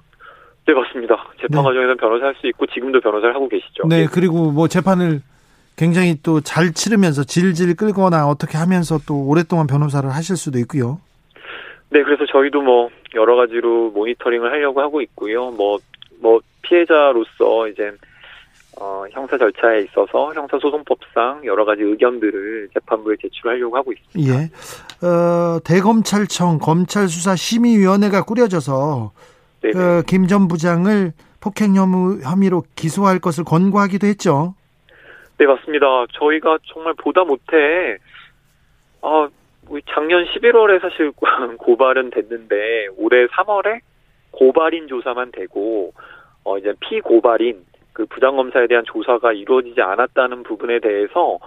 [0.66, 1.16] 네, 맞습니다.
[1.42, 1.64] 재판 네.
[1.64, 3.88] 과정에서는 변호사 할 수 있고 지금도 변호사를 하고 계시죠.
[3.90, 4.08] 네, 예.
[4.10, 5.22] 그리고 뭐 재판을
[5.78, 11.00] 굉장히 또 잘 치르면서 질질 끌거나 어떻게 하면서 또 오랫동안 변호사를 하실 수도 있고요.
[11.90, 15.52] 네, 그래서 저희도 뭐 여러 가지로 모니터링을 하려고 하고 있고요.
[15.52, 15.78] 뭐,
[16.20, 17.92] 뭐, 피해자로서 이제,
[18.80, 24.34] 어, 형사 절차에 있어서 형사소송법상 여러 가지 의견들을 재판부에 제출하려고 하고 있습니다.
[24.34, 25.08] 예.
[25.08, 29.12] 어, 대검찰청 검찰수사심의위원회가 꾸려져서
[29.62, 34.54] 그 김전 부장을 폭행 혐의로 기소할 것을 권고하기도 했죠.
[35.38, 35.86] 네, 맞습니다.
[36.14, 37.98] 저희가 정말 보다 못해,
[39.02, 39.30] 아,
[39.94, 41.12] 작년 11월에 사실
[41.60, 43.82] 고발은 됐는데 올해 3월에
[44.32, 45.94] 고발인 조사만 되고
[46.44, 51.40] 어 이제 피고발인 그 부장검사에 대한 조사가 이루어지지 않았다는 부분에 대해서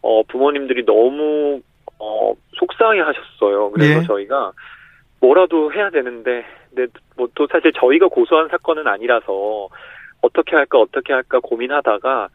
[0.00, 1.60] 어 부모님들이 너무
[1.98, 3.70] 어 속상해 하셨어요.
[3.72, 4.06] 그래서 네.
[4.06, 4.52] 저희가
[5.20, 9.68] 뭐라도 해야 되는데 근데 뭐 또 사실 저희가 고소한 사건은 아니라서
[10.22, 12.28] 어떻게 할까 어떻게 할까 고민하다가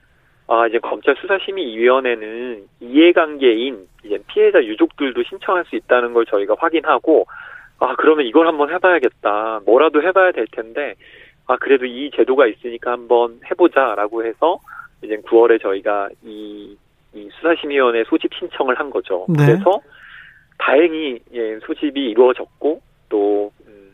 [0.52, 7.26] 아, 이제 검찰 수사심의위원회는 이해관계인 이제 피해자 유족들도 신청할 수 있다는 걸 저희가 확인하고
[7.80, 9.62] 아, 그러면 이걸 한번 해봐야겠다.
[9.66, 10.96] 뭐라도 해봐야 될 텐데
[11.48, 14.60] 아, 그래도 이 제도가 있으니까 한번 해보자라고 해서
[15.02, 16.76] 이제 9월에 저희가 이,
[17.14, 19.26] 이 수사심의위원회 소집 신청을 한 거죠.
[19.30, 19.46] 네.
[19.46, 19.80] 그래서
[20.58, 23.94] 다행히 예, 소집이 이루어졌고 또 음,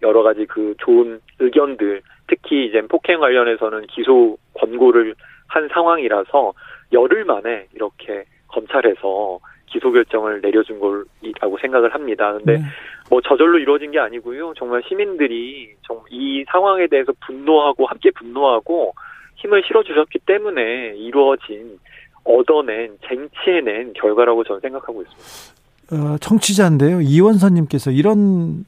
[0.00, 5.14] 여러 가지 그 좋은 의견들 특히 이제 폭행 관련해서는 기소 권고를
[5.48, 6.52] 한 상황이라서
[6.92, 12.32] 열흘 만에 이렇게 검찰에서 기소 결정을 내려준 걸이라고 생각을 합니다.
[12.32, 12.62] 근데 네.
[13.10, 14.54] 뭐 저절로 이루어진 게 아니고요.
[14.56, 15.74] 정말 시민들이
[16.10, 18.94] 이 상황에 대해서 분노하고 함께 분노하고
[19.36, 21.78] 힘을 실어주셨기 때문에 이루어진
[22.24, 25.58] 얻어낸 쟁취해낸 결과라고 저는 생각하고 있습니다.
[25.90, 27.00] 어, 청취자인데요.
[27.00, 28.66] 이원선님께서 이런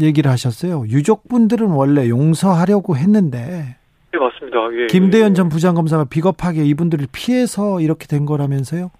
[0.00, 0.84] 얘기를 하셨어요.
[0.88, 3.76] 유족분들은 원래 용서하려고 했는데.
[4.16, 4.58] 네, 맞습니다.
[4.72, 5.34] 예, 김대현 예.
[5.34, 8.90] 전 부장검사가 비겁하게 이분들을 피해서 이렇게 된 거라면서요?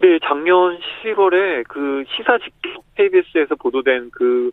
[0.00, 4.50] 네, 작년 11월에 그 시사 직격 KBS에서 보도된 그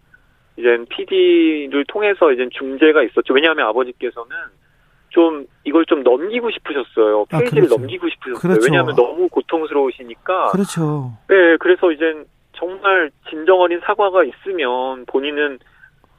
[0.57, 3.33] 이제 PD를 통해서 이제 중재가 있었죠.
[3.33, 4.29] 왜냐하면 아버지께서는
[5.09, 7.25] 좀 이걸 좀 넘기고 싶으셨어요.
[7.31, 7.77] 아, 페이지를 아, 그렇죠.
[7.77, 8.39] 넘기고 싶으셨어요.
[8.41, 8.65] 그렇죠.
[8.65, 10.51] 왜냐하면 너무 고통스러우시니까.
[10.51, 11.13] 그렇죠.
[11.29, 15.59] 네, 그래서 이제 정말 진정 어린 사과가 있으면 본인은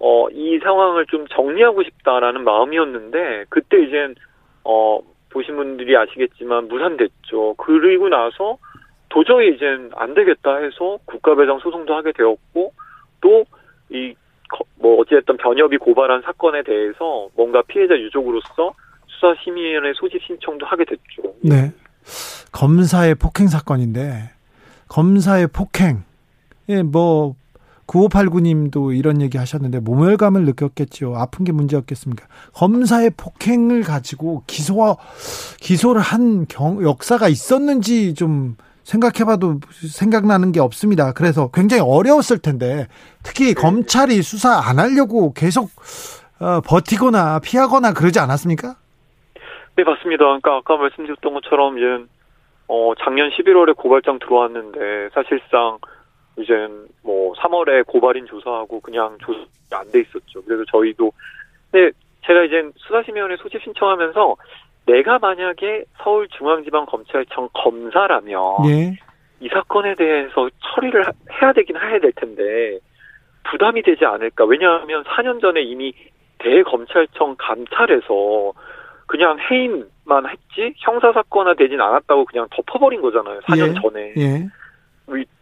[0.01, 4.15] 어, 이 상황을 좀 정리하고 싶다라는 마음이었는데 그때 이제
[4.65, 7.55] 어, 보신 분들이 아시겠지만 무산됐죠.
[7.59, 8.59] 그리고 나서
[9.09, 12.73] 도저히 이젠 안 되겠다 해서 국가배상 소송도 하게 되었고
[13.21, 13.45] 또
[13.91, 14.15] 이
[14.77, 18.75] 뭐 어찌됐든 변협이 고발한 사건에 대해서 뭔가 피해자 유족으로서
[19.07, 21.35] 수사심의위원회 소집 신청도 하게 됐죠.
[21.43, 21.73] 네.
[22.53, 24.31] 검사의 폭행 사건인데
[24.89, 26.05] 검사의 폭행
[26.69, 27.35] 예, 뭐
[27.91, 31.15] 9589님도 이런 얘기 하셨는데 모멸감을 느꼈겠죠.
[31.17, 32.27] 아픈 게 문제였겠습니까?
[32.55, 34.97] 검사의 폭행을 가지고 기소
[35.61, 41.13] 기소를 한 경, 역사가 있었는지 좀 생각해봐도 생각나는 게 없습니다.
[41.13, 42.87] 그래서 굉장히 어려웠을 텐데
[43.23, 43.55] 특히 네.
[43.55, 45.71] 검찰이 수사 안 하려고 계속
[46.41, 48.77] 어, 버티거나 피하거나 그러지 않았습니까?
[49.77, 50.25] 네 맞습니다.
[50.25, 52.05] 그러니까 아까 말씀드렸던 것처럼 이제
[52.69, 55.79] 어, 작년 11월에 고발장 들어왔는데 사실상
[56.43, 56.69] 이제
[57.03, 59.41] 뭐 3월에 고발인 조사하고 그냥 조사
[59.73, 60.43] 안 돼 있었죠.
[60.45, 61.13] 그래서 저희도
[61.71, 61.93] 근데
[62.27, 64.37] 제가 이제 수사심의원회 소집 신청하면서
[64.87, 68.97] 내가 만약에 서울중앙지방검찰청 검사라면 예.
[69.41, 71.05] 이 사건에 대해서 처리를
[71.41, 72.79] 해야 되긴 해야 될 텐데
[73.45, 74.45] 부담이 되지 않을까.
[74.45, 75.95] 왜냐하면 4년 전에 이미
[76.39, 78.53] 대검찰청 감찰에서
[79.07, 83.41] 그냥 해임만 했지 형사사건화 되진 않았다고 그냥 덮어버린 거잖아요.
[83.41, 83.81] 4년 예.
[83.81, 84.15] 전에.
[84.17, 84.49] 예.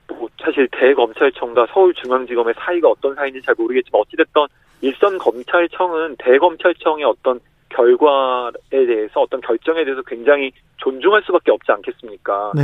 [0.09, 4.47] 뭐 사실 대검찰청과 서울중앙지검의 사이가 어떤 사이인지 잘 모르겠지만 어찌됐든
[4.81, 12.53] 일선 검찰청은 대검찰청의 어떤 결과에 대해서 어떤 결정에 대해서 굉장히 존중할 수밖에 없지 않겠습니까?
[12.55, 12.63] 네.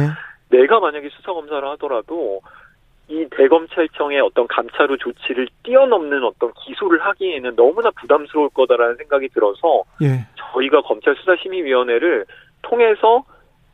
[0.51, 2.41] 내가 만약에 수사 검사를 하더라도
[3.09, 9.83] 이 대검찰청의 어떤 감찰 후 조치를 뛰어넘는 어떤 기소를 하기에는 너무나 부담스러울 거다라는 생각이 들어서
[10.03, 10.27] 예.
[10.37, 12.25] 저희가 검찰 수사심의위원회를
[12.63, 13.25] 통해서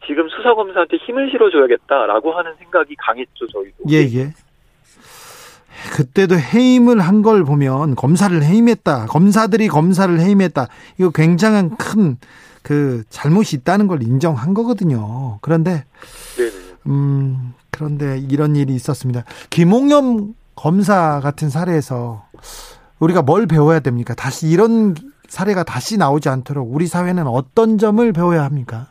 [0.07, 3.85] 지금 수사 검사한테 힘을 실어줘야겠다라고 하는 생각이 강했죠 저희도.
[3.91, 4.15] 예예.
[4.21, 4.35] 예.
[5.97, 9.07] 그때도 해임을 한 걸 보면 검사를 해임했다.
[9.07, 10.69] 검사들이 검사를 해임했다.
[10.99, 12.19] 이거 굉장한 큰
[12.63, 15.39] 그 잘못이 있다는 걸 인정한 거거든요.
[15.41, 15.85] 그런데
[16.87, 19.25] 음 그런데 이런 일이 있었습니다.
[19.49, 22.27] 김홍겸 검사 같은 사례에서
[22.99, 24.15] 우리가 뭘 배워야 됩니까?
[24.15, 24.95] 다시 이런
[25.27, 28.89] 사례가 다시 나오지 않도록 우리 사회는 어떤 점을 배워야 합니까?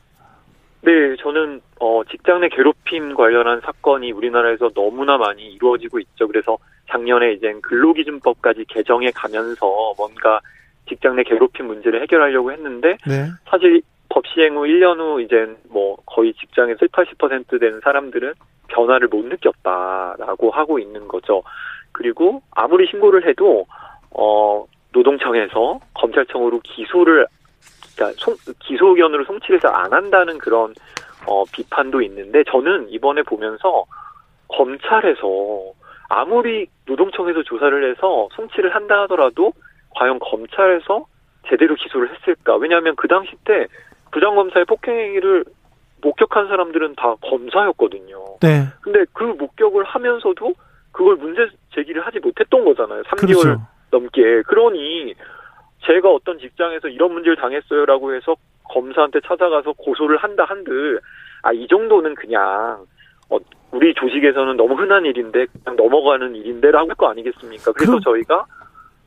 [0.81, 6.27] 네, 저는 어, 직장 내 괴롭힘 관련한 사건이 우리나라에서 너무나 많이 이루어지고 있죠.
[6.27, 6.57] 그래서
[6.89, 10.39] 작년에 이제 근로기준법까지 개정해 가면서 뭔가
[10.87, 13.27] 직장 내 괴롭힘 문제를 해결하려고 했는데 네.
[13.45, 18.33] 사실 법 시행 후 1년 후 이제 뭐 거의 직장에서 7, 80% 되는 사람들은
[18.69, 21.43] 변화를 못 느꼈다라고 하고 있는 거죠.
[21.91, 23.65] 그리고 아무리 신고를 해도
[24.11, 27.27] 어 노동청에서 검찰청으로 기소를
[27.99, 30.73] 그러니까 송, 기소 의견으로 송치를 잘 안 한다는 그런
[31.27, 33.85] 어, 비판도 있는데 저는 이번에 보면서
[34.47, 35.73] 검찰에서
[36.09, 39.53] 아무리 노동청에서 조사를 해서 송치를 한다 하더라도
[39.95, 41.05] 과연 검찰에서
[41.47, 42.55] 제대로 기소를 했을까?
[42.55, 43.67] 왜냐하면 그 당시 때
[44.12, 45.45] 부장검사의 폭행행위를
[46.01, 48.25] 목격한 사람들은 다 검사였거든요.
[48.41, 48.65] 네.
[48.81, 50.53] 근데 그 목격을 하면서도
[50.91, 53.03] 그걸 문제 제기를 하지 못했던 거잖아요.
[53.03, 53.62] 3개월 그렇죠.
[53.91, 54.41] 넘게.
[54.43, 55.13] 그러니
[55.85, 60.99] 제가 어떤 직장에서 이런 문제를 당했어요라고 해서 검사한테 찾아가서 고소를 한다 한들
[61.43, 62.85] 아 이 정도는 그냥
[63.29, 63.37] 어,
[63.71, 67.71] 우리 조직에서는 너무 흔한 일인데 그냥 넘어가는 일인데라고 할 거 아니겠습니까?
[67.73, 68.01] 그래서 그...
[68.01, 68.45] 저희가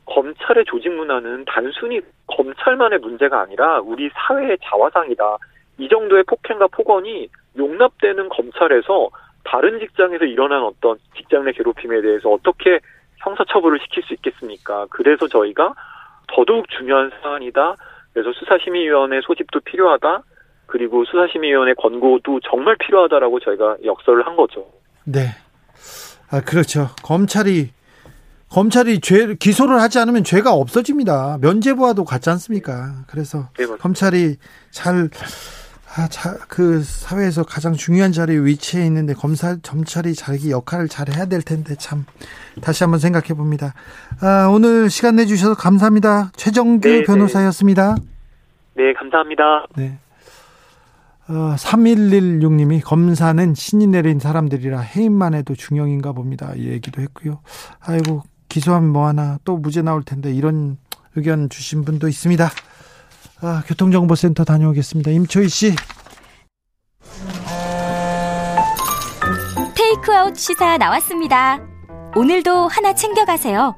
[0.05, 5.37] 검찰의 조직 문화는 단순히 검찰만의 문제가 아니라 우리 사회의 자화상이다.
[5.77, 9.09] 이 정도의 폭행과 폭언이 용납되는 검찰에서
[9.43, 12.79] 다른 직장에서 일어난 어떤 직장 내 괴롭힘에 대해서 어떻게
[13.17, 14.87] 형사처벌을 시킬 수 있겠습니까?
[14.89, 15.73] 그래서 저희가
[16.27, 17.75] 더더욱 중요한 사안이다.
[18.13, 20.23] 그래서 수사심의위원회 소집도 필요하다.
[20.65, 24.67] 그리고 수사심의위원회 권고도 정말 필요하다라고 저희가 역설을 한 거죠.
[25.03, 25.27] 네.
[26.31, 26.89] 아, 그렇죠.
[27.03, 27.71] 검찰이
[28.49, 31.39] 검찰이 죄 기소를 하지 않으면 죄가 없어집니다.
[31.41, 33.03] 면죄부와도 같지 않습니까?
[33.07, 34.35] 그래서 네, 검찰이
[34.69, 35.09] 잘
[35.95, 41.25] 아, 자, 그 사회에서 가장 중요한 자리에 위치해 있는데 검사 검찰이 자기 역할을 잘 해야
[41.25, 42.05] 될 텐데 참
[42.61, 43.73] 다시 한번 생각해 봅니다.
[44.19, 46.31] 아, 오늘 시간 내 주셔서 감사합니다.
[46.35, 47.03] 최정규 네, 네.
[47.03, 47.95] 변호사였습니다.
[48.75, 48.83] 네.
[48.85, 49.67] 네, 감사합니다.
[49.75, 49.99] 네.
[51.27, 56.53] 어, 3116님이 검사는 신이 내린 사람들이라 해임만 해도 중형인가 봅니다.
[56.55, 57.39] 이 얘기도 했고요.
[57.79, 60.77] 아이고, 기소하면 뭐하나 또 무죄 나올 텐데 이런
[61.15, 62.49] 의견 주신 분도 있습니다.
[63.45, 65.11] 아, 교통정보센터 다녀오겠습니다.
[65.11, 65.75] 임초희 씨.
[69.75, 71.59] 테이크아웃 시사 나왔습니다.
[72.15, 73.75] 오늘도 하나 챙겨가세요.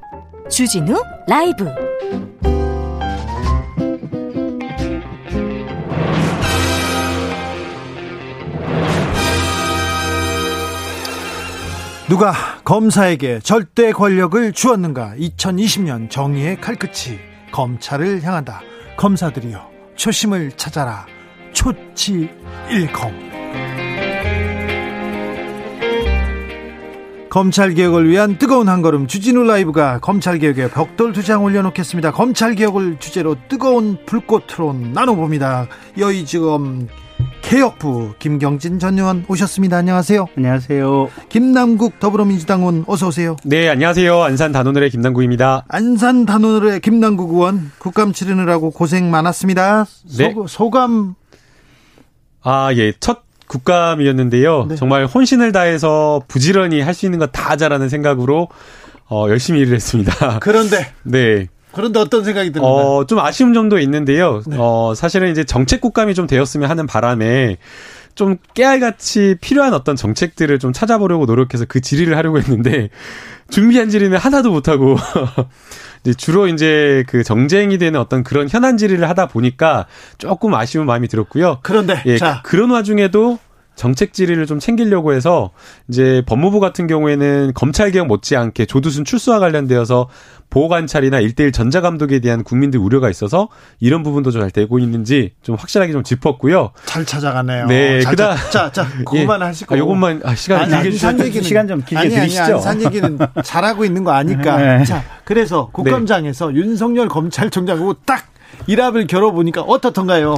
[0.48, 1.64] 주진우 라이브.
[12.08, 15.14] 누가 검사에게 절대 권력을 주었는가?
[15.18, 17.18] 2020년 정의의 칼끝이
[17.50, 18.60] 검찰을 향한다.
[18.96, 21.06] 검사들이여 초심을 찾아라.
[21.52, 22.28] 초치
[22.70, 23.26] 일검.
[27.28, 32.12] 검찰 개혁을 위한 뜨거운 한 걸음 주진우 라이브가 검찰 개혁에 벽돌 두 장 올려놓겠습니다.
[32.12, 35.66] 검찰 개혁을 주제로 뜨거운 불꽃으로 나눠봅니다.
[35.98, 36.88] 여의지검
[37.48, 39.76] 개혁부 김경진 전 의원 오셨습니다.
[39.76, 40.26] 안녕하세요.
[40.36, 41.08] 안녕하세요.
[41.28, 43.36] 김남국 더불어민주당 의원 어서 오세요.
[43.44, 44.20] 네, 안녕하세요.
[44.20, 45.64] 안산 단오늘의 김남국입니다.
[45.68, 49.84] 안산 단오늘의 김남국 의원 국감 치르느라고 고생 많았습니다.
[50.18, 50.34] 네.
[50.48, 51.14] 소, 감
[52.42, 52.92] 아, 예.
[52.98, 54.66] 첫 국감이었는데요.
[54.70, 54.74] 네.
[54.74, 58.48] 정말 혼신을 다해서 부지런히 할 수 있는 거다 하자라는 생각으로
[59.08, 60.40] 어, 열심히 일을 했습니다.
[60.40, 61.46] 그런데 네.
[61.76, 62.66] 그런데 어떤 생각이 듭니까?
[62.66, 64.40] 어, 좀 아쉬운 점도 있는데요.
[64.46, 64.56] 네.
[64.58, 67.58] 어, 사실은 이제 정책 국감이 좀 되었으면 하는 바람에
[68.14, 72.88] 좀 깨알같이 필요한 어떤 정책들을 좀 찾아보려고 노력해서 그 질의를 하려고 했는데
[73.50, 74.96] 준비한 질의는 하나도 못하고
[76.02, 79.86] 이제 주로 이제 그 정쟁이 되는 어떤 그런 현안 질의를 하다 보니까
[80.16, 81.58] 조금 아쉬운 마음이 들었고요.
[81.62, 82.40] 그런데 예, 자.
[82.42, 83.38] 그런 와중에도
[83.76, 85.50] 정책 질의를 좀 챙기려고 해서
[85.88, 90.08] 이제 법무부 같은 경우에는 검찰 개혁 못지않게 조두순 출소와 관련되어서
[90.48, 96.02] 보호관찰이나 일대일 전자감독에 대한 국민들 우려가 있어서 이런 부분도 잘 되고 있는지 좀 확실하게 좀
[96.02, 96.72] 짚었고요.
[96.86, 97.66] 잘 찾아가네요.
[97.66, 99.44] 네, 그다 자, 자, 그것만 예.
[99.44, 101.24] 하시고 아, 요것만 아, 시간 길게 주시죠.
[101.24, 102.42] 얘기는 시간 좀 길게 아니, 드리시죠.
[102.42, 104.56] 아니, 산 얘기는 잘하고 있는 거 아니까.
[104.56, 104.84] 네.
[104.84, 106.54] 자, 그래서 국감장에서 네.
[106.56, 108.24] 윤석열 검찰총장하고 딱
[108.66, 110.36] 일합을 겨뤄 보니까 어떻던가요?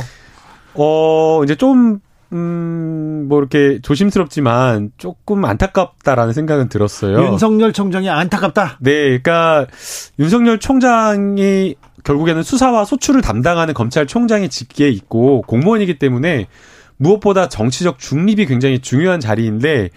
[0.75, 2.01] 어, 이제 좀
[2.33, 7.25] 음, 뭐 이렇게 조심스럽지만 조금 안타깝다라는 생각은 들었어요.
[7.25, 8.79] 윤석열 총장이 안타깝다?
[8.81, 9.67] 네, 그러니까
[10.19, 16.49] 윤석열 총장이 결국에는 수사와 소출을 담당하는 검찰총장의 직계에 있고 공무원이기 때문에
[16.99, 19.91] 무엇보다 정치적 중립이 굉장히 중요한 자리인데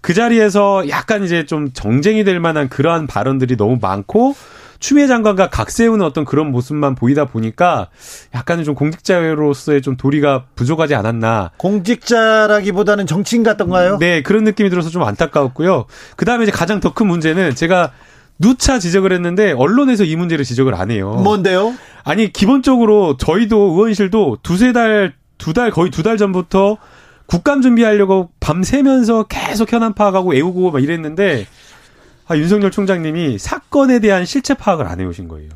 [0.00, 4.34] 그 자리에서 약간 이제 좀 정쟁이 될 만한 그러한 발언들이 너무 많고
[4.82, 7.88] 추미애 장관과 각세우는 어떤 그런 모습만 보이다 보니까
[8.34, 11.52] 약간은 좀 공직자로서의 좀 도리가 부족하지 않았나.
[11.56, 13.98] 공직자라기보다는 정치인 같던가요?
[13.98, 15.86] 네, 그런 느낌이 들어서 좀 안타까웠고요.
[16.16, 17.92] 그 다음에 이제 가장 더 큰 문제는 제가
[18.40, 21.12] 누차 지적을 했는데 언론에서 이 문제를 지적을 안 해요.
[21.22, 21.72] 뭔데요?
[22.02, 26.76] 아니 기본적으로 저희도 의원실도 두세 달, 두 달 거의 두 달 전부터
[27.26, 31.46] 국감 준비하려고 밤 새면서 계속 현안 파악하고 외우고 막 이랬는데
[32.32, 35.50] 아, 윤석열 총장님이 사건에 대한 실체 파악을 안 해오신 거예요.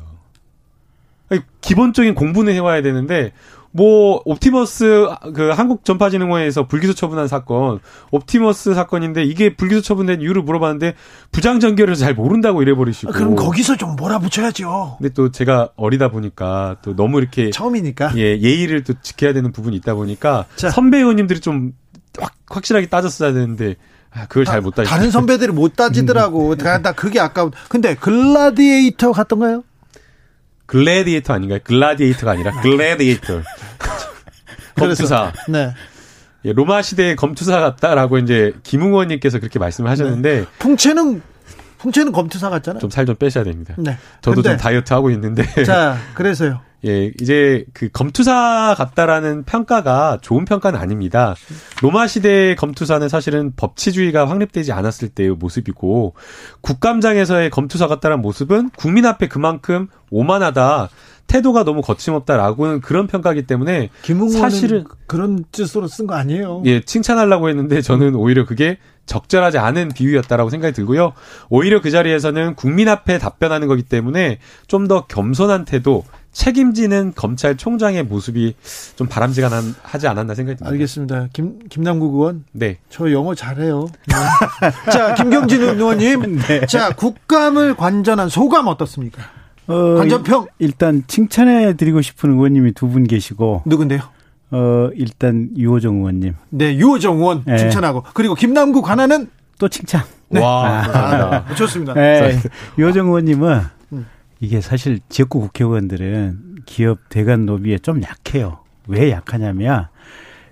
[1.29, 3.31] 아니, 기본적인 공부는 해와야 되는데
[3.71, 7.79] 뭐 옵티머스 그 한국 전파진흥원에서 불기소 처분한 사건
[8.11, 10.93] 옵티머스 사건인데 이게 불기소 처분된 이유를 물어봤는데
[11.31, 14.97] 부장 전결을 잘 모른다고 이래버리시고 아, 그럼 거기서 좀 몰아붙여야죠.
[14.99, 19.75] 근데 또 제가 어리다 보니까 또 너무 이렇게 처음이니까 예 예의를 또 지켜야 되는 부분이
[19.77, 20.69] 있다 보니까 자.
[20.69, 21.73] 선배 의원님들이 좀
[22.19, 23.96] 확, 확실하게 따졌어야 되는데 아,
[24.27, 24.89] 그걸 잘 못 따지.
[24.89, 26.51] 다른 선배들이 못 따지더라고.
[26.53, 26.57] 음.
[26.57, 27.51] 나 그게 아까운.
[27.69, 29.63] 근데 글라디에이터 같던가요?
[30.65, 31.59] 글래디에이터 아닌가요?
[31.63, 33.41] 글라디에이터가 아니라 글래디에이터.
[34.75, 35.33] 검투사.
[35.49, 35.73] 네.
[36.45, 40.45] 예, 로마 시대의 검투사 같다라고 이제 김웅원님께서 그렇게 말씀을 하셨는데 네.
[40.59, 41.21] 풍채는
[41.79, 42.79] 풍채는 검투사 같잖아요.
[42.79, 43.73] 좀 살좀 빼셔야 됩니다.
[43.77, 43.97] 네.
[44.21, 45.43] 저도 좀 다이어트 하고 있는데.
[45.63, 46.61] 자, 그래서요.
[46.85, 51.35] 예, 이제 그 검투사 같다라는 평가가 좋은 평가는 아닙니다.
[51.81, 56.13] 로마 시대의 검투사는 사실은 법치주의가 확립되지 않았을 때의 모습이고
[56.61, 60.89] 국감장에서의 검투사 같다라는 모습은 국민 앞에 그만큼 오만하다.
[61.27, 63.89] 태도가 너무 거침없다라고는 그런 평가기 때문에
[64.39, 66.63] 사실은 그런 뜻으로 쓴 거 아니에요.
[66.65, 71.13] 예, 칭찬하려고 했는데 저는 오히려 그게 적절하지 않은 비유였다라고 생각이 들고요.
[71.49, 76.05] 오히려 그 자리에서는 국민 앞에 답변하는 거기 때문에 좀 더 겸손한 태도,
[76.37, 78.55] 책임지는 검찰총장의 모습이
[78.95, 80.69] 좀 바람직하지 않았나 생각이 듭니다.
[80.71, 81.27] 알겠습니다.
[81.33, 82.45] 김 김남국 의원.
[82.51, 82.77] 네.
[82.91, 83.87] 저 영어 잘해요.
[84.07, 84.91] 네.
[84.91, 86.37] 자, 김경진 의원님.
[86.47, 86.65] 네.
[86.67, 89.23] 자, 국감을 관전한 소감 어떻습니까?
[89.65, 90.45] 어, 관전평.
[90.59, 93.63] 일단 칭찬해 드리고 싶은 의원님이 두 분 계시고.
[93.65, 94.01] 누군데요?
[94.51, 96.35] 어, 일단 유호정 의원님.
[96.51, 97.57] 네, 유호정 의원 네.
[97.57, 98.03] 칭찬하고.
[98.13, 99.27] 그리고 김남국 하나는
[99.57, 100.03] 또 칭찬.
[100.29, 100.39] 네.
[100.39, 101.55] 와, 아, 네.
[101.55, 101.95] 좋습니다.
[101.95, 102.39] 네.
[102.77, 103.76] 유호정 의원님은 음.
[104.39, 108.59] 이게 사실 지역구 국회의원들은 기업 대관 로비에 좀 약해요.
[108.87, 109.87] 왜 약하냐면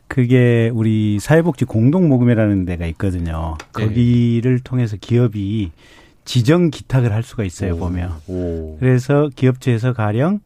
[0.08, 3.58] 그게 우리 사회복지 공동모금회라는 데가 있거든요.
[3.78, 3.86] 네.
[3.86, 5.72] 거기를 통해서 기업이
[6.26, 7.78] 지정 기탁을 할 수가 있어요, 오.
[7.78, 8.12] 보면.
[8.28, 8.78] 오.
[8.80, 10.40] 그래서 기업체에서 가령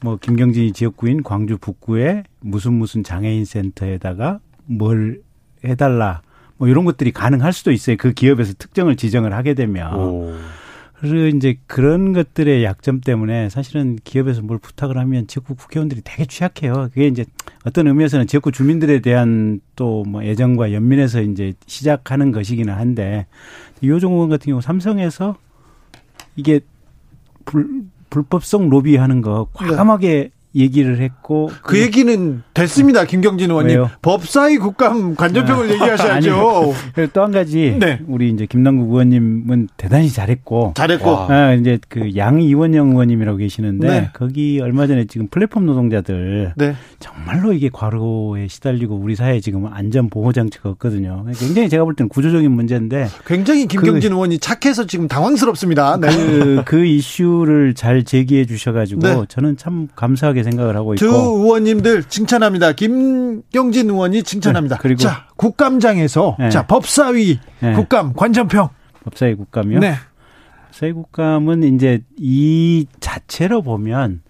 [0.00, 5.20] 뭐 김경진이 지역구인 광주 북구에 무슨 무슨 장애인 센터에다가 뭘
[5.64, 6.22] 해달라
[6.56, 7.96] 뭐 이런 것들이 가능할 수도 있어요.
[7.96, 9.94] 그 기업에서 특정을 지정을 하게 되면.
[9.94, 10.34] 오.
[11.04, 16.90] 이제 그런 것들의 약점 때문에 사실은 기업에서 뭘 부탁을 하면 지역구 국회의원들이 되게 취약해요.
[16.94, 17.24] 그게 이제
[17.64, 23.26] 어떤 의미에서는 지역구 주민들에 대한 또 뭐 애정과 연민에서 이제 시작하는 것이기는 한데
[23.80, 25.36] 이호종 의원 같은 경우 삼성에서
[26.36, 26.60] 이게
[27.44, 33.04] 불, 불법성 로비하는 거 과감하게 얘기를 했고 그, 그 얘기는 됐습니다.
[33.04, 33.76] 김경진 의원님.
[33.76, 33.90] 왜요?
[34.02, 36.74] 법사위 국감 관전평을 아, 얘기하셔야죠.
[37.12, 38.00] 또 한 가지 네.
[38.08, 44.10] 우리 이제 김남국 의원님은 대단히 잘했고 잘했고 아, 이제 그 양 이원영 의원님이라고 계시는데 네.
[44.12, 46.74] 거기 얼마 전에 지금 플랫폼 노동자들 네.
[46.98, 51.24] 정말로 이게 과로에 시달리고 우리 사회에 지금 안전 보호 장치가 없거든요.
[51.38, 55.96] 굉장히 제가 볼 때는 구조적인 문제인데 굉장히 김경진 그, 의원이 착해서 지금 당황스럽습니다.
[55.98, 56.08] 네.
[56.08, 59.16] 그, 그 이슈를 잘 제기해 주셔가지고 네.
[59.28, 61.06] 저는 참 감사하게 생각을 하고 있고.
[61.06, 62.72] 두 의원님들 칭찬합니다.
[62.72, 64.76] 김경진 의원이 칭찬합니다.
[64.76, 66.50] 네, 그리고 자 국감장에서 네.
[66.50, 67.72] 자 법사위 네.
[67.74, 68.68] 국감 관전평.
[69.04, 69.80] 법사위 국감이요?
[69.80, 69.94] 네.
[70.66, 74.22] 법사위 국감은 이제 이 자체로 보면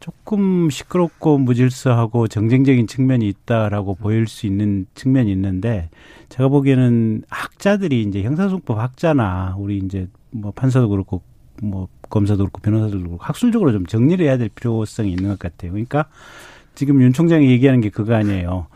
[0.00, 5.90] 조금 시끄럽고 무질서하고 정쟁적인 측면이 있다라고 보일 수 있는 측면이 있는데
[6.30, 11.22] 제가 보기에는 학자들이 이제 형사소송법 학자나 우리 이제 뭐 판사도 그렇고
[11.62, 15.72] 뭐 검사도 그렇고 변호사도 그렇고 학술적으로 좀 정리를 해야 될 필요성이 있는 것 같아요.
[15.72, 16.06] 그러니까
[16.74, 18.66] 지금 윤 총장이 얘기하는 게 그거 아니에요.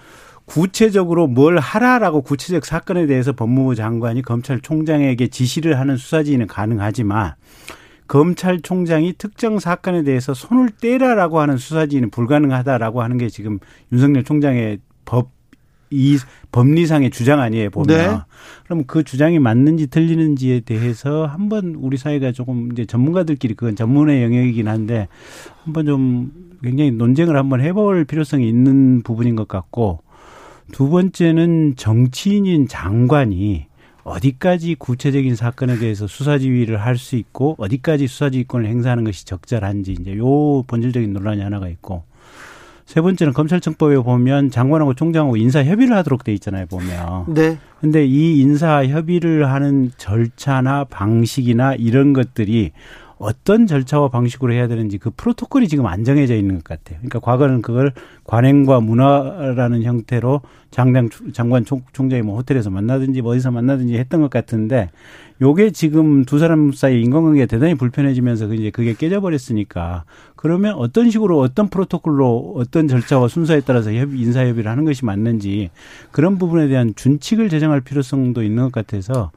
[0.45, 7.33] 구체적으로 뭘 하라라고 구체적 사건에 대해서 법무부 장관이 검찰총장에게 지시를 하는 수사지휘는 가능하지만
[8.07, 13.59] 검찰총장이 특정 사건에 대해서 손을 떼라라고 하는 수사지휘는 불가능하다라고 하는 게 지금
[13.93, 15.31] 윤석열 총장의 법
[15.95, 16.19] 이
[16.51, 18.19] 법리상의 주장 아니에요 보면 네.
[18.65, 24.67] 그럼 그 주장이 맞는지 틀리는지에 대해서 한번 우리 사회가 조금 이제 전문가들끼리 그건 전문의 영역이긴
[24.67, 25.07] 한데
[25.65, 26.33] 한번 좀
[26.63, 30.01] 굉장히 논쟁을 한번 해볼 필요성이 있는 부분인 것 같고
[30.73, 33.67] 두 번째는 정치인인 장관이
[34.03, 39.93] 어디까지 구체적인 사건에 대해서 수사 지휘를 할 수 있고 어디까지 수사 지휘권을 행사하는 것이 적절한지
[39.93, 42.05] 이제 요 본질적인 논란이 하나가 있고
[42.87, 47.35] 세 번째는 검찰청법에 보면 장관하고 총장하고 인사 협의를 하도록 돼 있잖아요, 보면.
[47.35, 47.59] 네.
[47.81, 52.73] 근데 이 인사 협의를 하는 절차나 방식이나 이런 것들이
[53.19, 56.99] 어떤 절차와 방식으로 해야 되는지 그 프로토콜이 지금 안 정해져 있는 것 같아요.
[56.99, 57.93] 그러니까 과거는 그걸
[58.25, 64.31] 관행과 문화라는 형태로 장장 장관 총, 총장이 뭐 호텔에서 만나든지 뭐 어디서 만나든지 했던 것
[64.31, 64.91] 같은데
[65.41, 70.05] 요게 지금 두 사람 사이 인간관계가 대단히 불편해지면서 이제 그게 깨져버렸으니까
[70.45, 75.71] 그러면 어떤 식으로 어떤 프로토콜로 어떤 절차와 순서에 따라서 협의, 인사협의를 하는 것이 맞는지
[76.11, 79.31] 그런 부분에 대한 준칙을 제정할 필요성도 있는 것 같아서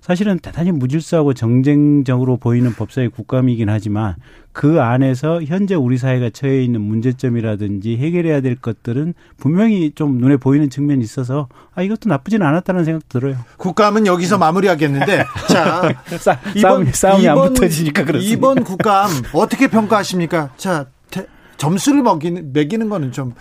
[0.00, 4.14] 사실은 대단히 무질서하고 정쟁적으로 보이는 법사위 국감이긴 하지만
[4.52, 10.70] 그 안에서 현재 우리 사회가 처해 있는 문제점이라든지 해결해야 될 것들은 분명히 좀 눈에 보이는
[10.70, 13.36] 측면이 있어서 아 이것도 나쁘지는 않았다는 생각 들어요.
[13.56, 18.32] 국감은 여기서 마무리하겠는데 자 싸, 이번 싸움이 이번, 안 붙어지니까 그렇습니다.
[18.32, 20.50] 이번 국감 어떻게 평가하십니까?
[20.56, 21.26] 자 대,
[21.56, 23.34] 점수를 먹이는 매기는 거는 좀좀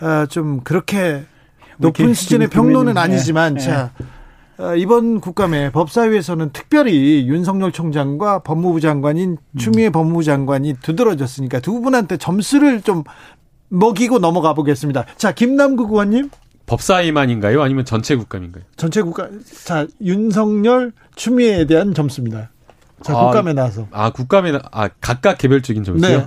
[0.00, 0.06] 네.
[0.06, 1.24] 어, 좀 그렇게
[1.78, 3.60] 높은 수준의 평론은 아니지만 네.
[3.60, 3.92] 자.
[4.58, 9.92] 어, 이번 국감에 법사위에서는 특별히 윤석열 총장과 법무부 장관인 추미애 음.
[9.92, 13.02] 법무부 장관이 두드러졌으니까 두 분한테 점수를 좀
[13.70, 15.06] 먹이고 넘어가 보겠습니다.
[15.16, 16.30] 자, 김남국 의원님.
[16.66, 17.62] 법사위만인가요?
[17.62, 18.62] 아니면 전체 국감인가요?
[18.76, 19.42] 전체 국감.
[19.64, 22.50] 자, 윤석열, 추미애에 대한 점수입니다.
[23.02, 23.88] 자, 아, 국감에 나와서.
[23.90, 26.18] 아, 국감에, 나, 아, 각각 개별적인 점수요?
[26.18, 26.26] 네.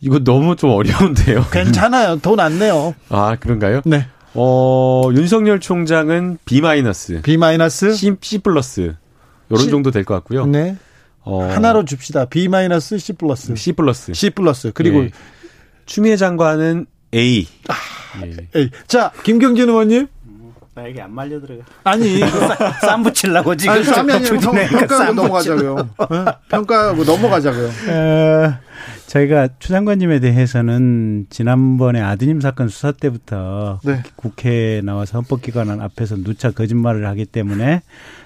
[0.00, 1.46] 이거 너무 좀 어려운데요.
[1.52, 2.16] 괜찮아요.
[2.20, 2.94] 돈 안 내요.
[3.08, 3.80] 아, 그런가요?
[3.84, 4.06] 네.
[4.34, 8.94] 어, 윤석열 총장은 B 마이너스, B 마이너스, C, C 플러스
[9.50, 10.46] 요런 정도 될 것 같고요.
[10.46, 10.76] 네.
[11.22, 12.26] 어, 하나로 줍시다.
[12.26, 14.72] B 마이너스, C 플러스, C 플러스, C 플러스.
[14.74, 15.10] 그리고 네.
[15.86, 17.46] 추미애 장관은 A.
[17.68, 17.74] 아,
[18.26, 18.60] 예.
[18.60, 18.70] A.
[18.86, 20.08] 자, 김경진 의원님.
[20.74, 21.62] 나에게 안 말려 들어가.
[21.84, 22.18] 아니,
[22.82, 23.74] 쌈 붙이려고 지금.
[23.74, 25.76] 아니, 쌈이 아니라 평, 평가하고 넘어가자고요.
[25.76, 26.24] 네?
[26.50, 27.68] 평가하고 넘어가자고요.
[27.68, 28.52] 에,
[29.06, 34.02] 저희가 추 장관님에 대해서는 지난번에 아드님 사건 수사 때부터 네.
[34.16, 37.82] 국회에 나와서 헌법기관 앞에서 누차 거짓말을 하기 때문에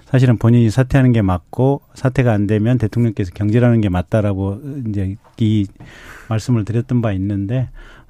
[0.07, 5.66] 사실은 본인이 사퇴하는 게 맞고 사퇴가 안 되면 대통령께서 경질하는 게 맞다라고 이제 이
[6.29, 7.68] 말씀을 드렸던 바 있는데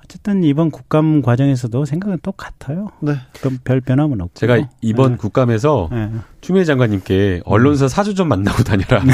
[0.08, 2.88] 어쨌든 이번 국감 과정에서도 생각은 똑같아요.
[3.00, 3.16] 네.
[3.40, 4.32] 그럼 별 변함은 없고.
[4.34, 5.16] 제가 이번 네.
[5.18, 6.10] 국감에서 네.
[6.40, 9.04] 추미애 장관님께 언론사 사주 좀 만나고 다녀라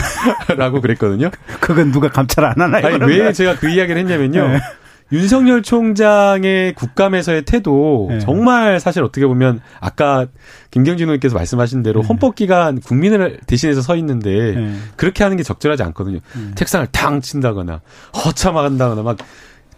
[0.57, 1.30] 라고 그랬거든요.
[1.61, 2.86] 그건 누가 감찰 안 하나요?
[2.86, 4.49] 아니, 왜 제가 그 이야기를 했냐면요.
[4.49, 4.61] 네.
[5.11, 8.20] 윤석열 총장의 국감에서의 태도 네.
[8.20, 10.26] 정말 사실 어떻게 보면 아까
[10.70, 12.09] 김경진 의원께서 말씀하신 대로 네.
[12.09, 14.76] 헌법기관 국민을 대신해서 서 있는데 네.
[14.95, 16.20] 그렇게 하는 게 적절하지 않거든요.
[16.34, 16.55] 네.
[16.55, 17.80] 책상을 탕 친다거나
[18.24, 19.18] 허참한다거나 막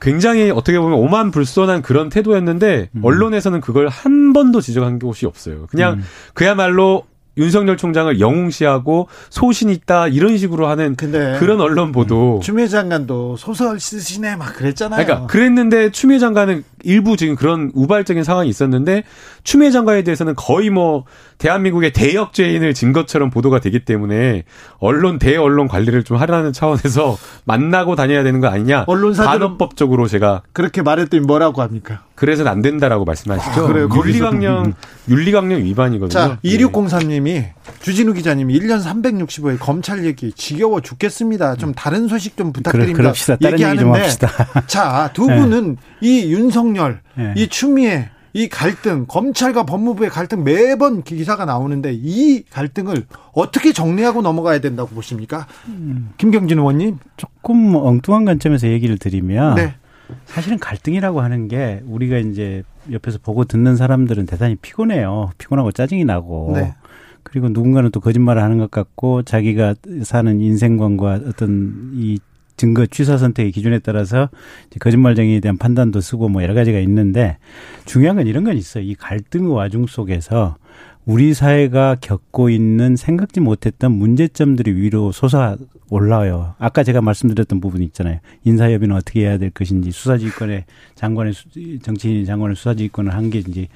[0.01, 3.05] 굉장히 어떻게 보면 오만 불손한 그런 태도였는데 음.
[3.05, 5.67] 언론에서는 그걸 한 번도 지적한 곳이 없어요.
[5.67, 6.05] 그냥 음.
[6.35, 7.05] 그야말로
[7.37, 12.41] 윤석열 총장을 영웅시하고 소신 있다 이런 식으로 하는 그런 언론 보도.
[12.43, 15.05] 추미애 장관도 소설 쓰시네 막 그랬잖아요.
[15.05, 19.03] 그러니까 그랬는데 추미애 장관은 일부 지금 그런 우발적인 상황이 있었는데
[19.45, 21.05] 추미애 장관에 대해서는 거의 뭐
[21.39, 24.45] 대한민국의 대역죄인을 진 것처럼 보도가 되기 때문에
[24.79, 28.85] 언론 대언론 관리를 좀 하라는 차원에서 만나고 다녀야 되는 거 아니냐.
[28.87, 32.05] 언론사들 반헌법적으로 제가 그렇게 말했더니 뭐라고 합니까?
[32.17, 33.65] 그래서는 안 된다라고 말씀하시죠.
[33.65, 33.89] 아, 그래요.
[33.95, 34.73] 윤리강령
[35.09, 36.09] 윤리강령 위반이거든요.
[36.09, 37.51] 자, 2603님이
[37.81, 41.57] 주진우 기자님이 1년 365일 검찰 얘기 지겨워 죽겠습니다.
[41.57, 42.97] 좀 다른 소식 좀 부탁드립니다.
[42.97, 44.29] 그러, 시다 다른 얘기 좀 합시다.
[44.67, 45.81] 자, 두 분은 네.
[46.01, 47.35] 이 윤석열, 네.
[47.37, 54.61] 이 추미애 이 갈등, 검찰과 법무부의 갈등 매번 기사가 나오는데 이 갈등을 어떻게 정리하고 넘어가야
[54.61, 55.47] 된다고 보십니까?
[55.69, 56.11] 음.
[56.19, 56.99] 김경진 의원님.
[57.17, 59.75] 조금 엉뚱한 관점에서 얘기를 드리면 네.
[60.25, 65.31] 사실은 갈등이라고 하는 게 우리가 이제 옆에서 보고 듣는 사람들은 대단히 피곤해요.
[65.39, 66.53] 피곤하고 짜증이 나고.
[66.55, 66.75] 네.
[67.23, 72.19] 그리고 누군가는 또 거짓말을 하는 것 같고 자기가 사는 인생관과 어떤 이
[72.57, 74.31] 증거 취사 선택의 기준에 따라서
[74.81, 77.39] 거짓말쟁이에 대한 판단도 쓰고 뭐 여러 가지가 있는데
[77.85, 78.85] 중요한 건 이런 건 있어요.
[78.85, 80.57] 이 갈등의 와중 속에서
[81.07, 85.57] 우리 사회가 겪고 있는 생각지 못했던 문제점들이 위로 솟아
[85.89, 86.57] 올라와요.
[86.59, 88.19] 아까 제가 말씀드렸던 부분이 있잖아요.
[88.43, 90.65] 인사협의는 어떻게 해야 될 것인지, 수사지휘권의
[90.97, 91.33] 장관의,
[91.83, 93.69] 정치인 장관의 수사지휘권을 한 게인지.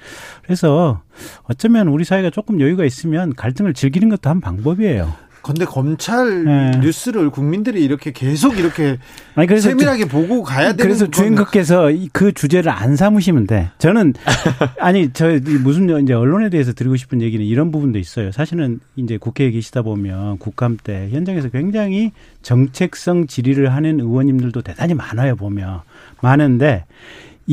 [0.42, 1.02] 그래서
[1.44, 5.29] 어쩌면 우리 사회가 조금 여유가 있으면 갈등을 즐기는 것도 한 방법이에요.
[5.42, 6.70] 근데 검찰 네.
[6.80, 8.98] 뉴스를 국민들이 이렇게 계속 이렇게
[9.34, 13.70] 아니, 그래서 세밀하게 주, 보고 가야 되는 그래서 주인님께서 그 주제를 안 삼으시면 돼.
[13.78, 14.14] 저는
[14.80, 18.32] 아니 저 무슨 이제 언론에 대해서 드리고 싶은 얘기는 이런 부분도 있어요.
[18.32, 22.12] 사실은 이제 국회에 계시다 보면 국감 때 현장에서 굉장히
[22.42, 25.80] 정책성 질의를 하는 의원님들도 대단히 많아요 보면
[26.20, 26.84] 많은데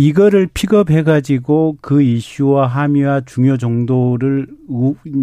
[0.02, 4.46] 이거를 픽업해가지고 그 이슈와 함의와 중요 정도를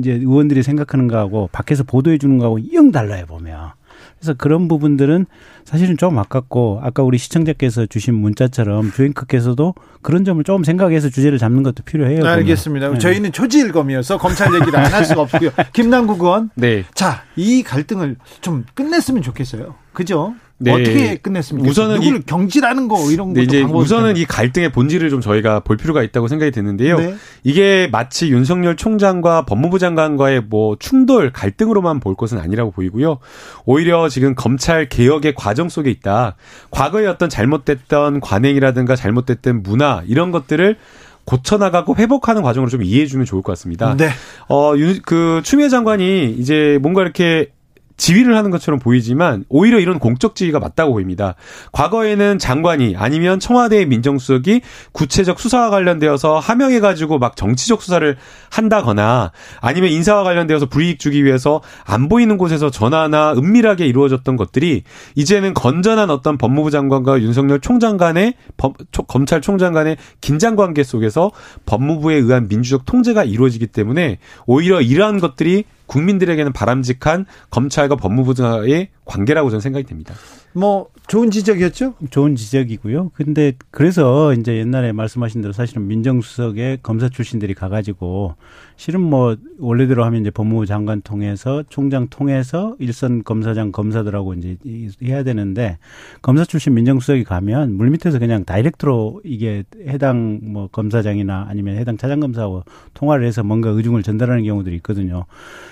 [0.01, 3.71] 이제 의원들이 생각하는 거하고 밖에서 보도해 주는 거하고 영 달라요 보면.
[4.19, 5.27] 그래서 그런 부분들은
[5.65, 11.63] 사실은 좀 아깝고 아까 우리 시청자께서 주신 문자처럼 주행크께서도 그런 점을 조금 생각해서 주제를 잡는
[11.63, 12.27] 것도 필요해요.
[12.27, 12.91] 알겠습니다.
[12.91, 12.99] 네.
[12.99, 15.51] 저희는 초지일검이어서 검찰 얘기를 안 할 수가 없고요.
[15.73, 16.51] 김남국 의원.
[16.57, 16.83] 네.
[16.95, 19.77] 자, 이 갈등을 좀 끝냈으면 좋겠어요.
[19.93, 20.35] 그죠?
[20.59, 20.73] 네.
[20.73, 21.69] 어떻게 끝냈습니까?
[21.69, 25.77] 우선은 누구를 이, 경질하는 거 이런 네, 이제 우선은 이 갈등의 본질을 좀 저희가 볼
[25.77, 26.97] 필요가 있다고 생각이 드는데요.
[26.97, 27.15] 네.
[27.43, 33.19] 이게 마치 윤석열 총장과 법무부 장관과의 뭐 충돌 갈등으로만 볼 것은 아니라고 보이고요.
[33.65, 36.37] 오히려 지금 검찰 개혁의 과정 속에 있다.
[36.71, 40.77] 과거에 어떤 잘못됐던 관행이라든가 잘못됐던 문화 이런 것들을
[41.25, 43.97] 고쳐나가고 회복하는 과정으로 좀 이해해 주면 좋을 것 같습니다.
[43.97, 44.11] 네.
[44.49, 44.73] 어,
[45.05, 47.51] 그 추미애 장관이 이제 뭔가 이렇게
[47.97, 51.35] 지휘를 하는 것처럼 보이지만 오히려 이런 공적 지휘가 맞다고 보입니다.
[51.73, 58.17] 과거에는 장관이 아니면 청와대의 민정수석이 구체적 수사와 관련되어서 하명해 가지고 막 정치적 수사를
[58.51, 64.83] 한다거나 아니면 인사와 관련되어서 불이익 주기 위해서 안 보이는 곳에서 전화나 은밀하게 이루어졌던 것들이
[65.15, 68.75] 이제는 건전한 어떤 법무부 장관과 윤석열 총장 간의 법,
[69.07, 71.31] 검찰총장 간의 긴장 관계 속에서
[71.67, 79.61] 법무부에 의한 민주적 통제가 이루어지기 때문에 오히려 이러한 것들이 국민들에게는 바람직한 검찰과 법무부와의 관계라고 저는
[79.61, 80.15] 생각이 됩니다.
[80.55, 81.95] 뭐 좋은 지적이었죠?
[82.11, 83.11] 좋은 지적이고요.
[83.15, 88.37] 근데 그래서 이제 옛날에 말씀하신 대로 사실은 민정수석에 검사 출신들이 가가지고
[88.77, 94.57] 실은 뭐 원래대로 하면 이제 법무부 장관 통해서 총장 통해서 일선 검사장 검사들하고 이제
[95.03, 95.79] 해야 되는데
[96.23, 102.63] 검사 출신 민정수석이 가면 물밑에서 그냥 다이렉트로 이게 해당 뭐 검사장이나 아니면 해당 차장검사하고
[102.95, 105.27] 통화를 해서 뭔가 의중을 전달하는 경우들이 있거든요.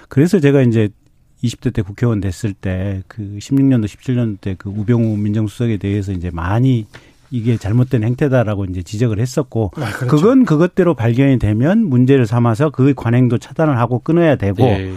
[0.08, 0.90] 그래서 제가 이제
[1.42, 6.86] 20대 때 국회의원 됐을 때 그 16년도 17년도 때 그 우병우 민정수석에 대해서 이제 많이
[7.30, 10.16] 이게 잘못된 행태다라고 이제 지적을 했었고 아, 그렇죠.
[10.16, 14.92] 그건 그것대로 발견이 되면 문제를 삼아서 그 관행도 차단을 하고 끊어야 되고 네.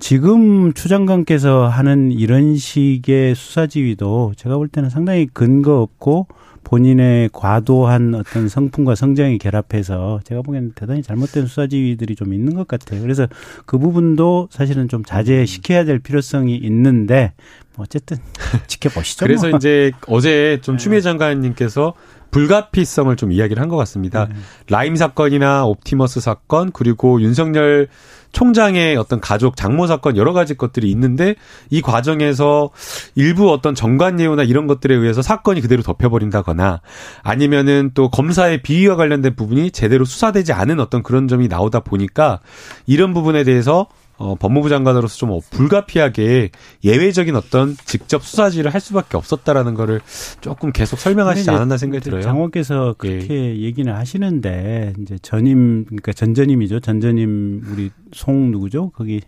[0.00, 6.26] 지금 추 장관께서 하는 이런 식의 수사 지휘도 제가 볼 때는 상당히 근거 없고
[6.68, 13.00] 본인의 과도한 어떤 성품과 성장이 결합해서 제가 보기에는 대단히 잘못된 수사지휘들이 좀 있는 것 같아요.
[13.00, 13.26] 그래서
[13.64, 17.32] 그 부분도 사실은 좀 자제시켜야 될 필요성이 있는데
[17.74, 18.18] 뭐 어쨌든
[18.68, 19.24] 지켜보시죠.
[19.24, 19.56] 그래서 뭐.
[19.56, 20.82] 이제 어제 좀 네.
[20.82, 21.94] 추미애 장관님께서
[22.30, 24.26] 불가피성을 좀 이야기를 한 것 같습니다.
[24.26, 24.34] 네.
[24.68, 27.88] 라임 사건이나 옵티머스 사건 그리고 윤석열
[28.32, 31.34] 총장의 어떤 가족 장모 사건 여러 가지 것들이 있는데
[31.70, 32.70] 이 과정에서
[33.14, 36.80] 일부 어떤 정관 예우나 이런 것들에 의해서 사건이 그대로 덮여버린다거나
[37.22, 42.40] 아니면은 또 검사의 비위와 관련된 부분이 제대로 수사되지 않은 어떤 그런 점이 나오다 보니까
[42.86, 43.86] 이런 부분에 대해서
[44.18, 46.50] 어, 법무부 장관으로서 좀 불가피하게
[46.82, 50.00] 예외적인 어떤 직접 수사지를 할 수밖에 없었다라는 거를
[50.40, 52.22] 조금 계속 설명하시지 않았나 생각이 들어요.
[52.22, 53.60] 장관께서 그렇게 예.
[53.60, 56.80] 얘기는 하시는데 이제 전임 그러니까 전전임이죠.
[56.80, 58.90] 전전임 우리 송 누구죠?
[58.90, 59.20] 거기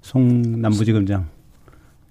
[0.00, 1.28] 송 남부지검장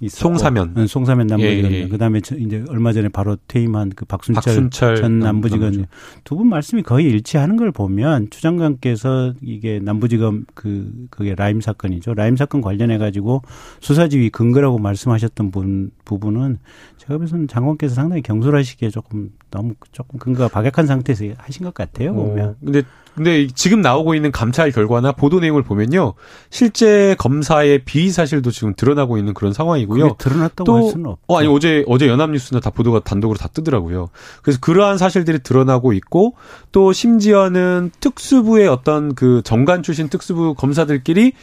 [0.10, 1.72] 송사면, 응, 송사면 남부지검.
[1.72, 1.88] 예, 예.
[1.88, 5.86] 그다음에 이제 얼마 전에 바로 퇴임한 그 박순철, 박순철 전 남부지검
[6.24, 12.14] 두분 말씀이 거의 일치하는 걸 보면 추 장관께서 이게 남부지검 그 그게 라임 사건이죠.
[12.14, 13.42] 라임 사건 관련해 가지고
[13.80, 16.58] 수사지휘 근거라고 말씀하셨던 분 부분은
[16.98, 22.14] 제가 봐서는 장관께서 상당히 경솔하시기에 조금 너무 조금 근거가 박약한 상태에서 하신 것 같아요.
[22.14, 22.50] 보면.
[22.50, 22.84] 어, 근데
[23.16, 26.14] 근데 지금 나오고 있는 감찰 결과나 보도 내용을 보면요.
[26.50, 30.16] 실제 검사의 비위 사실도 지금 드러나고 있는 그런 상황이고요.
[30.18, 31.22] 드러났다고 또, 할 수는 없죠.
[31.28, 34.10] 어, 아니 어제 어제 연합뉴스나 다 보도가 단독으로 다 뜨더라고요.
[34.42, 36.36] 그래서 그러한 사실들이 드러나고 있고
[36.72, 41.34] 또 심지어는 특수부의 어떤 그 정관 출신 특수부 검사들끼리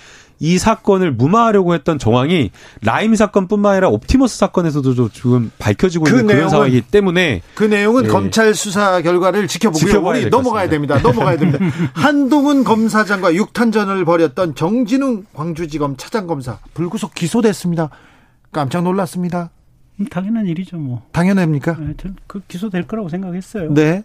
[0.41, 2.51] 이 사건을 무마하려고 했던 정황이
[2.83, 8.09] 라임 사건뿐만 아니라 옵티머스 사건에서도 지금 밝혀지고 그 있는 그런 상황이기 때문에 그 내용은 예.
[8.09, 10.01] 검찰 수사 결과를 지켜보고요.
[10.01, 10.99] 우리 넘어가야 됩니다.
[11.01, 11.59] 넘어가야 됩니다.
[11.93, 17.91] 한동훈 검사장과 육탄전을 벌였던 정진웅 광주지검 차장검사 불구속 기소됐습니다.
[18.53, 19.51] 깜짝 놀랐습니다.
[20.01, 21.03] 음, 당연한 일이죠, 뭐.
[21.13, 21.77] 당연합니까?
[21.79, 21.95] 네,
[22.27, 23.75] 그 기소될 거라고 생각했어요.
[23.75, 24.05] 네.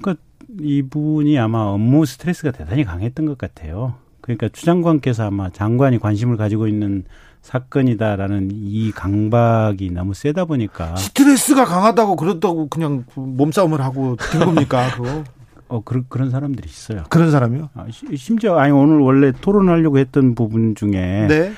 [0.00, 0.22] 그러니까
[0.60, 3.94] 이분이 아마 업무 스트레스가 대단히 강했던 것 같아요.
[4.28, 7.04] 그러니까 추 장관께서 아마 장관이 관심을 가지고 있는
[7.40, 15.24] 사건이다라는 이 강박이 너무 세다 보니까 스트레스가 강하다고 그렇다고 그냥 몸싸움을 하고 된 겁니까 그거?
[15.68, 17.04] 어 그런 그런 사람들이 있어요.
[17.08, 17.70] 그런 사람이요?
[17.74, 21.52] 아, 심지어 아니 오늘 원래 토론하려고 했던 부분 중에 네.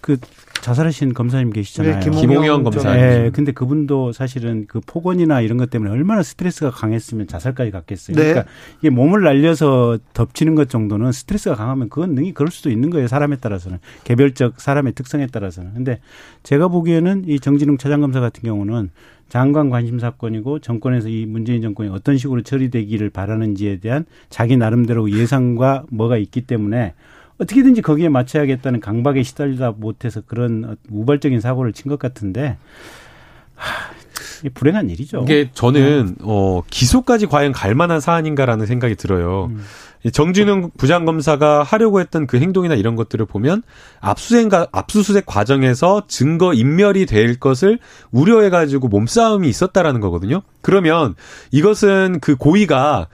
[0.00, 0.16] 그
[0.64, 2.00] 자살하신 검사님 계시잖아요.
[2.00, 2.94] 네, 김홍현 검사.
[2.94, 8.16] 네, 근데 그분도 사실은 그 폭언이나 이런 것 때문에 얼마나 스트레스가 강했으면 자살까지 갔겠어요.
[8.16, 8.22] 네.
[8.22, 13.08] 그러니까 이게 몸을 날려서 덮치는 것 정도는 스트레스가 강하면 그건 능히 그럴 수도 있는 거예요.
[13.08, 15.74] 사람에 따라서는 개별적 사람의 특성에 따라서는.
[15.74, 16.00] 근데
[16.44, 18.88] 제가 보기에는 이 정진웅 차장검사 같은 경우는
[19.28, 25.84] 장관 관심 사건이고 정권에서 이 문재인 정권이 어떤 식으로 처리되기를 바라는지에 대한 자기 나름대로 예상과
[25.90, 26.94] 뭐가 있기 때문에
[27.38, 32.56] 어떻게든지 거기에 맞춰야겠다는 강박에 시달리다 못해서 그런 우발적인 사고를 친 것 같은데
[33.54, 33.92] 하,
[34.54, 35.22] 불행한 일이죠.
[35.24, 39.46] 이게 저는 어 기소까지 과연 갈 만한 사안인가라는 생각이 들어요.
[39.50, 39.64] 음.
[40.12, 43.62] 정진웅 부장검사가 하려고 했던 그 행동이나 이런 것들을 보면
[44.00, 47.78] 압수수색, 압수수색 과정에서 증거 인멸이 될 것을
[48.12, 50.42] 우려해가지고 몸싸움이 있었다라는 거거든요.
[50.60, 51.14] 그러면
[51.52, 53.08] 이것은 그 고의가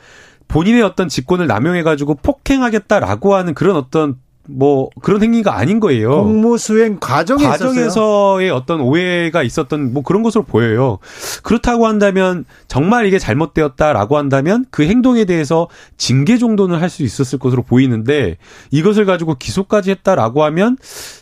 [0.50, 4.16] 본인의 어떤 직권을 남용해가지고 폭행하겠다라고 하는 그런 어떤
[4.52, 6.24] 뭐 그런 행위가 아닌 거예요.
[6.24, 8.50] 공무 수행 과정에 과정에서의?
[8.50, 10.98] 어떤 오해가 있었던 뭐 그런 것으로 보여요.
[11.44, 17.62] 그렇다고 한다면 정말 이게 잘못되었다라고 한다면 그 행동에 대해서 징계 정도는 할 수 있었을 것으로
[17.62, 18.36] 보이는데
[18.72, 20.76] 이것을 가지고 기소까지 했다라고 하면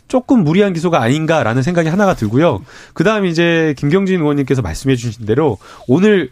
[0.07, 2.61] 조금 무리한 기소가 아닌가라는 생각이 하나가 들고요.
[2.95, 6.31] 그다음 이제 김경진 의원님께서 말씀해 주신 대로 오늘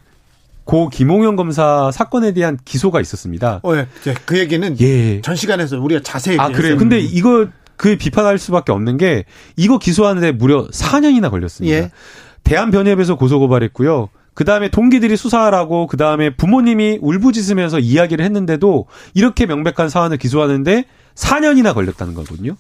[0.68, 3.62] 고 김홍현 검사 사건에 대한 기소가 있었습니다.
[3.64, 3.88] 어, 예.
[4.26, 5.22] 그 얘기는 예.
[5.22, 6.76] 전 시간에서 우리가 자세히 아 그래요.
[6.76, 7.48] 근데 이거
[7.78, 9.24] 그 비판할 수밖에 없는 게
[9.56, 11.76] 이거 기소하는데 무려 4년이나 걸렸습니다.
[11.76, 11.92] 예.
[12.44, 14.10] 대한변협에서 고소고발했고요.
[14.34, 20.84] 그 다음에 동기들이 수사하라고 그 다음에 부모님이 울부짖으면서 이야기를 했는데도 이렇게 명백한 사안을 기소하는데
[21.16, 22.58] 4년이나 걸렸다는 거거든요.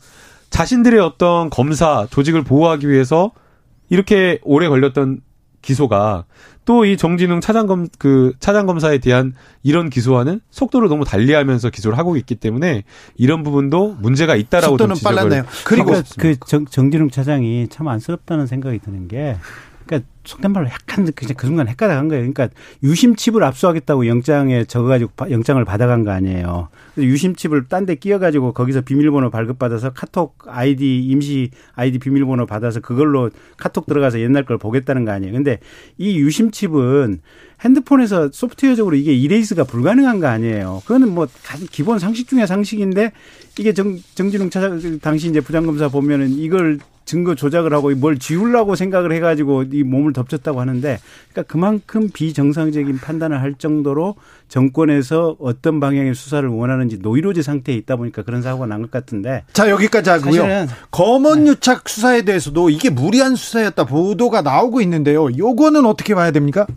[0.50, 3.32] 자신들의 어떤 검사 조직을 보호하기 위해서
[3.90, 5.20] 이렇게 오래 걸렸던
[5.68, 6.24] 기소가
[6.64, 12.36] 또 이 정진웅 차장검 그 차장검사에 대한 이런 기소와는 속도를 너무 달리하면서 기소를 하고 있기
[12.36, 12.84] 때문에
[13.16, 15.44] 이런 부분도 문제가 있다라고 속도는 빨랐네요.
[15.66, 19.38] 그리고 그 정, 정진웅 차장이 참 안쓰럽다는 생각이 드는 게
[19.88, 22.22] 그러니까 속된 말로 약간 그냥 그 순간 헷갈려간 거예요.
[22.22, 22.50] 그러니까
[22.84, 26.68] 유심칩을 압수하겠다고 영장에 적어가지고 영장을 받아간 거 아니에요.
[26.98, 33.86] 유심칩을 딴 데 끼워가지고 거기서 비밀번호 발급받아서 카톡 아이디 임시 아이디 비밀번호 받아서 그걸로 카톡
[33.86, 35.32] 들어가서 옛날 걸 보겠다는 거 아니에요.
[35.32, 35.60] 근데
[35.98, 37.22] 이 유심칩은
[37.62, 40.82] 핸드폰에서 소프트웨어적으로 이게 이레이스가 불가능한 거 아니에요.
[40.84, 41.28] 그거는 뭐
[41.72, 43.14] 기본 상식 중의 상식인데
[43.58, 49.12] 이게 정, 정진웅 차장 당시 이제 부장검사 보면은 이걸 증거 조작을 하고 뭘 지우려고 생각을
[49.14, 51.00] 해가지고 이 몸을 덮쳤다고 하는데
[51.32, 54.16] 그러니까 그만큼 비정상적인 판단을 할 정도로
[54.50, 59.70] 정권에서 어떤 방향의 수사를 원하는지 노이로제 상태에 있다 보니까 그런 사고가 난 것 같은데 자
[59.70, 60.68] 여기까지 하고요.
[60.92, 61.94] 검언 유착 네.
[61.94, 65.30] 수사에 대해서도 이게 무리한 수사였다 보도가 나오고 있는데요.
[65.36, 66.68] 요거는 어떻게 봐야 됩니까?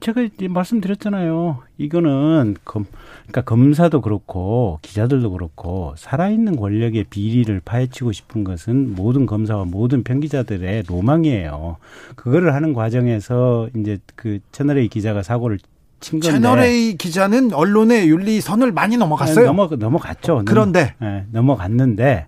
[0.00, 1.62] 제가 이제 말씀드렸잖아요.
[1.78, 2.86] 이거는 검,
[3.22, 10.84] 그러니까 검사도 그렇고 기자들도 그렇고 살아있는 권력의 비리를 파헤치고 싶은 것은 모든 검사와 모든 편기자들의
[10.86, 11.76] 로망이에요.
[12.16, 15.58] 그거를 하는 과정에서 이제 그 채널 A 기자가 사고를
[16.00, 19.40] 친 건데 채널 A 기자는 언론의 윤리 선을 많이 넘어갔어요.
[19.40, 20.42] 네, 넘어 넘어갔죠.
[20.44, 22.26] 그런데 네, 넘어갔는데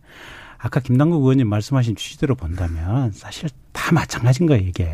[0.58, 4.90] 아까 김남국 의원님 말씀하신 취지대로 본다면 사실 다 마찬가지인 거예요 이게.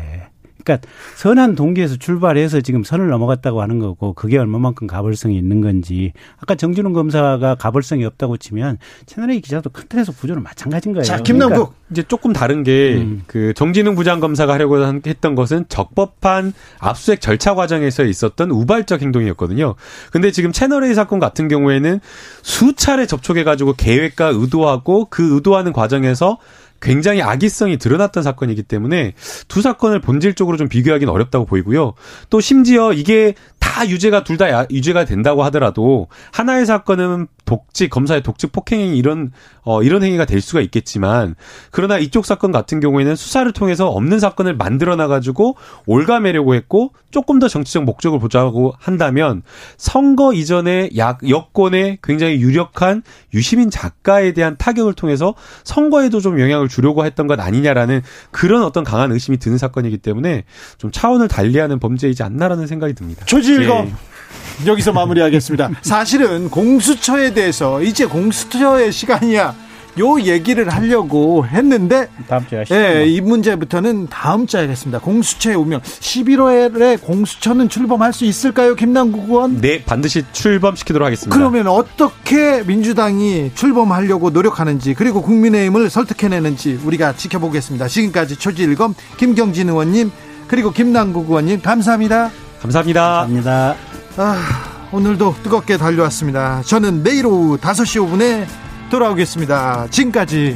[0.63, 6.55] 그러니까 선한 동기에서 출발해서 지금 선을 넘어갔다고 하는 거고 그게 얼마만큼 가벌성이 있는 건지 아까
[6.55, 11.03] 정준훈 검사가 가벌성이 없다고 치면 채널A 기자도 큰 틀에서 구조는 마찬가지인 거예요.
[11.03, 13.23] 자, 김남국 그러니까 이제 조금 다른 게그 음.
[13.27, 19.75] 그 정진웅 부장검사가 하려고 했던 것은 적법한 압수수색 절차 과정에서 있었던 우발적 행동이었거든요.
[20.11, 21.99] 근데 지금 채널A 사건 같은 경우에는
[22.41, 26.37] 수차례 접촉해 가지고 계획과 의도하고 그 의도하는 과정에서
[26.83, 29.13] 굉장히 악의성이 드러났던 사건이기 때문에
[29.47, 31.93] 두 사건을 본질적으로 좀 비교하기는 어렵다고 보이고요.
[32.29, 38.51] 또 심지어 이게 다 유죄가 둘 다 유죄가 된다고 하더라도 하나의 사건은 독직 검사의 독직
[38.51, 39.31] 폭행 이런
[39.61, 41.35] 어 이런 행위가 될 수가 있겠지만
[41.71, 45.55] 그러나 이쪽 사건 같은 경우에는 수사를 통해서 없는 사건을 만들어 놔 가지고
[45.85, 49.43] 올가매려고 했고 조금 더 정치적 목적을 보자고 한다면
[49.77, 53.03] 선거 이전에 약 여권에 굉장히 유력한
[53.33, 58.01] 유시민 작가에 대한 타격을 통해서 선거에도 좀 영향을 주려고 했던 것 아니냐라는
[58.31, 60.43] 그런 어떤 강한 의심이 드는 사건이기 때문에
[60.79, 63.25] 좀 차원을 달리하는 범죄이지 않나라는 생각이 듭니다.
[63.25, 64.67] 조질검 예.
[64.67, 65.69] 여기서 마무리하겠습니다.
[65.83, 69.55] 사실은 공수처에 대해서 이제 공수처의 시간이야.
[69.99, 74.99] 요 얘기를 하려고 했는데 다음 주에 예, 이 문제부터는 다음 주에 하겠습니다.
[74.99, 75.81] 공수처의 운명.
[75.81, 79.61] 11월에 공수처는 출범할 수 있을까요, 김남국 의원?
[79.61, 81.35] 네, 반드시 출범시키도록 하겠습니다.
[81.35, 87.87] 그러면 어떻게 민주당이 출범하려고 노력하는지 그리고 국민의힘을 설득해내는지 우리가 지켜보겠습니다.
[87.87, 90.11] 지금까지 초지일검 김경진 의원님
[90.47, 92.31] 그리고 김남국 의원님 감사합니다.
[92.61, 93.27] 감사합니다.
[93.27, 93.75] 감사합니다.
[94.17, 96.61] 아, 오늘도 뜨겁게 달려왔습니다.
[96.65, 98.45] 저는 내일 오후 5시 5분에
[98.93, 99.87] 돌아오겠습니다.
[99.89, 100.55] 지금까지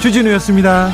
[0.00, 0.90] 주진우였습니다.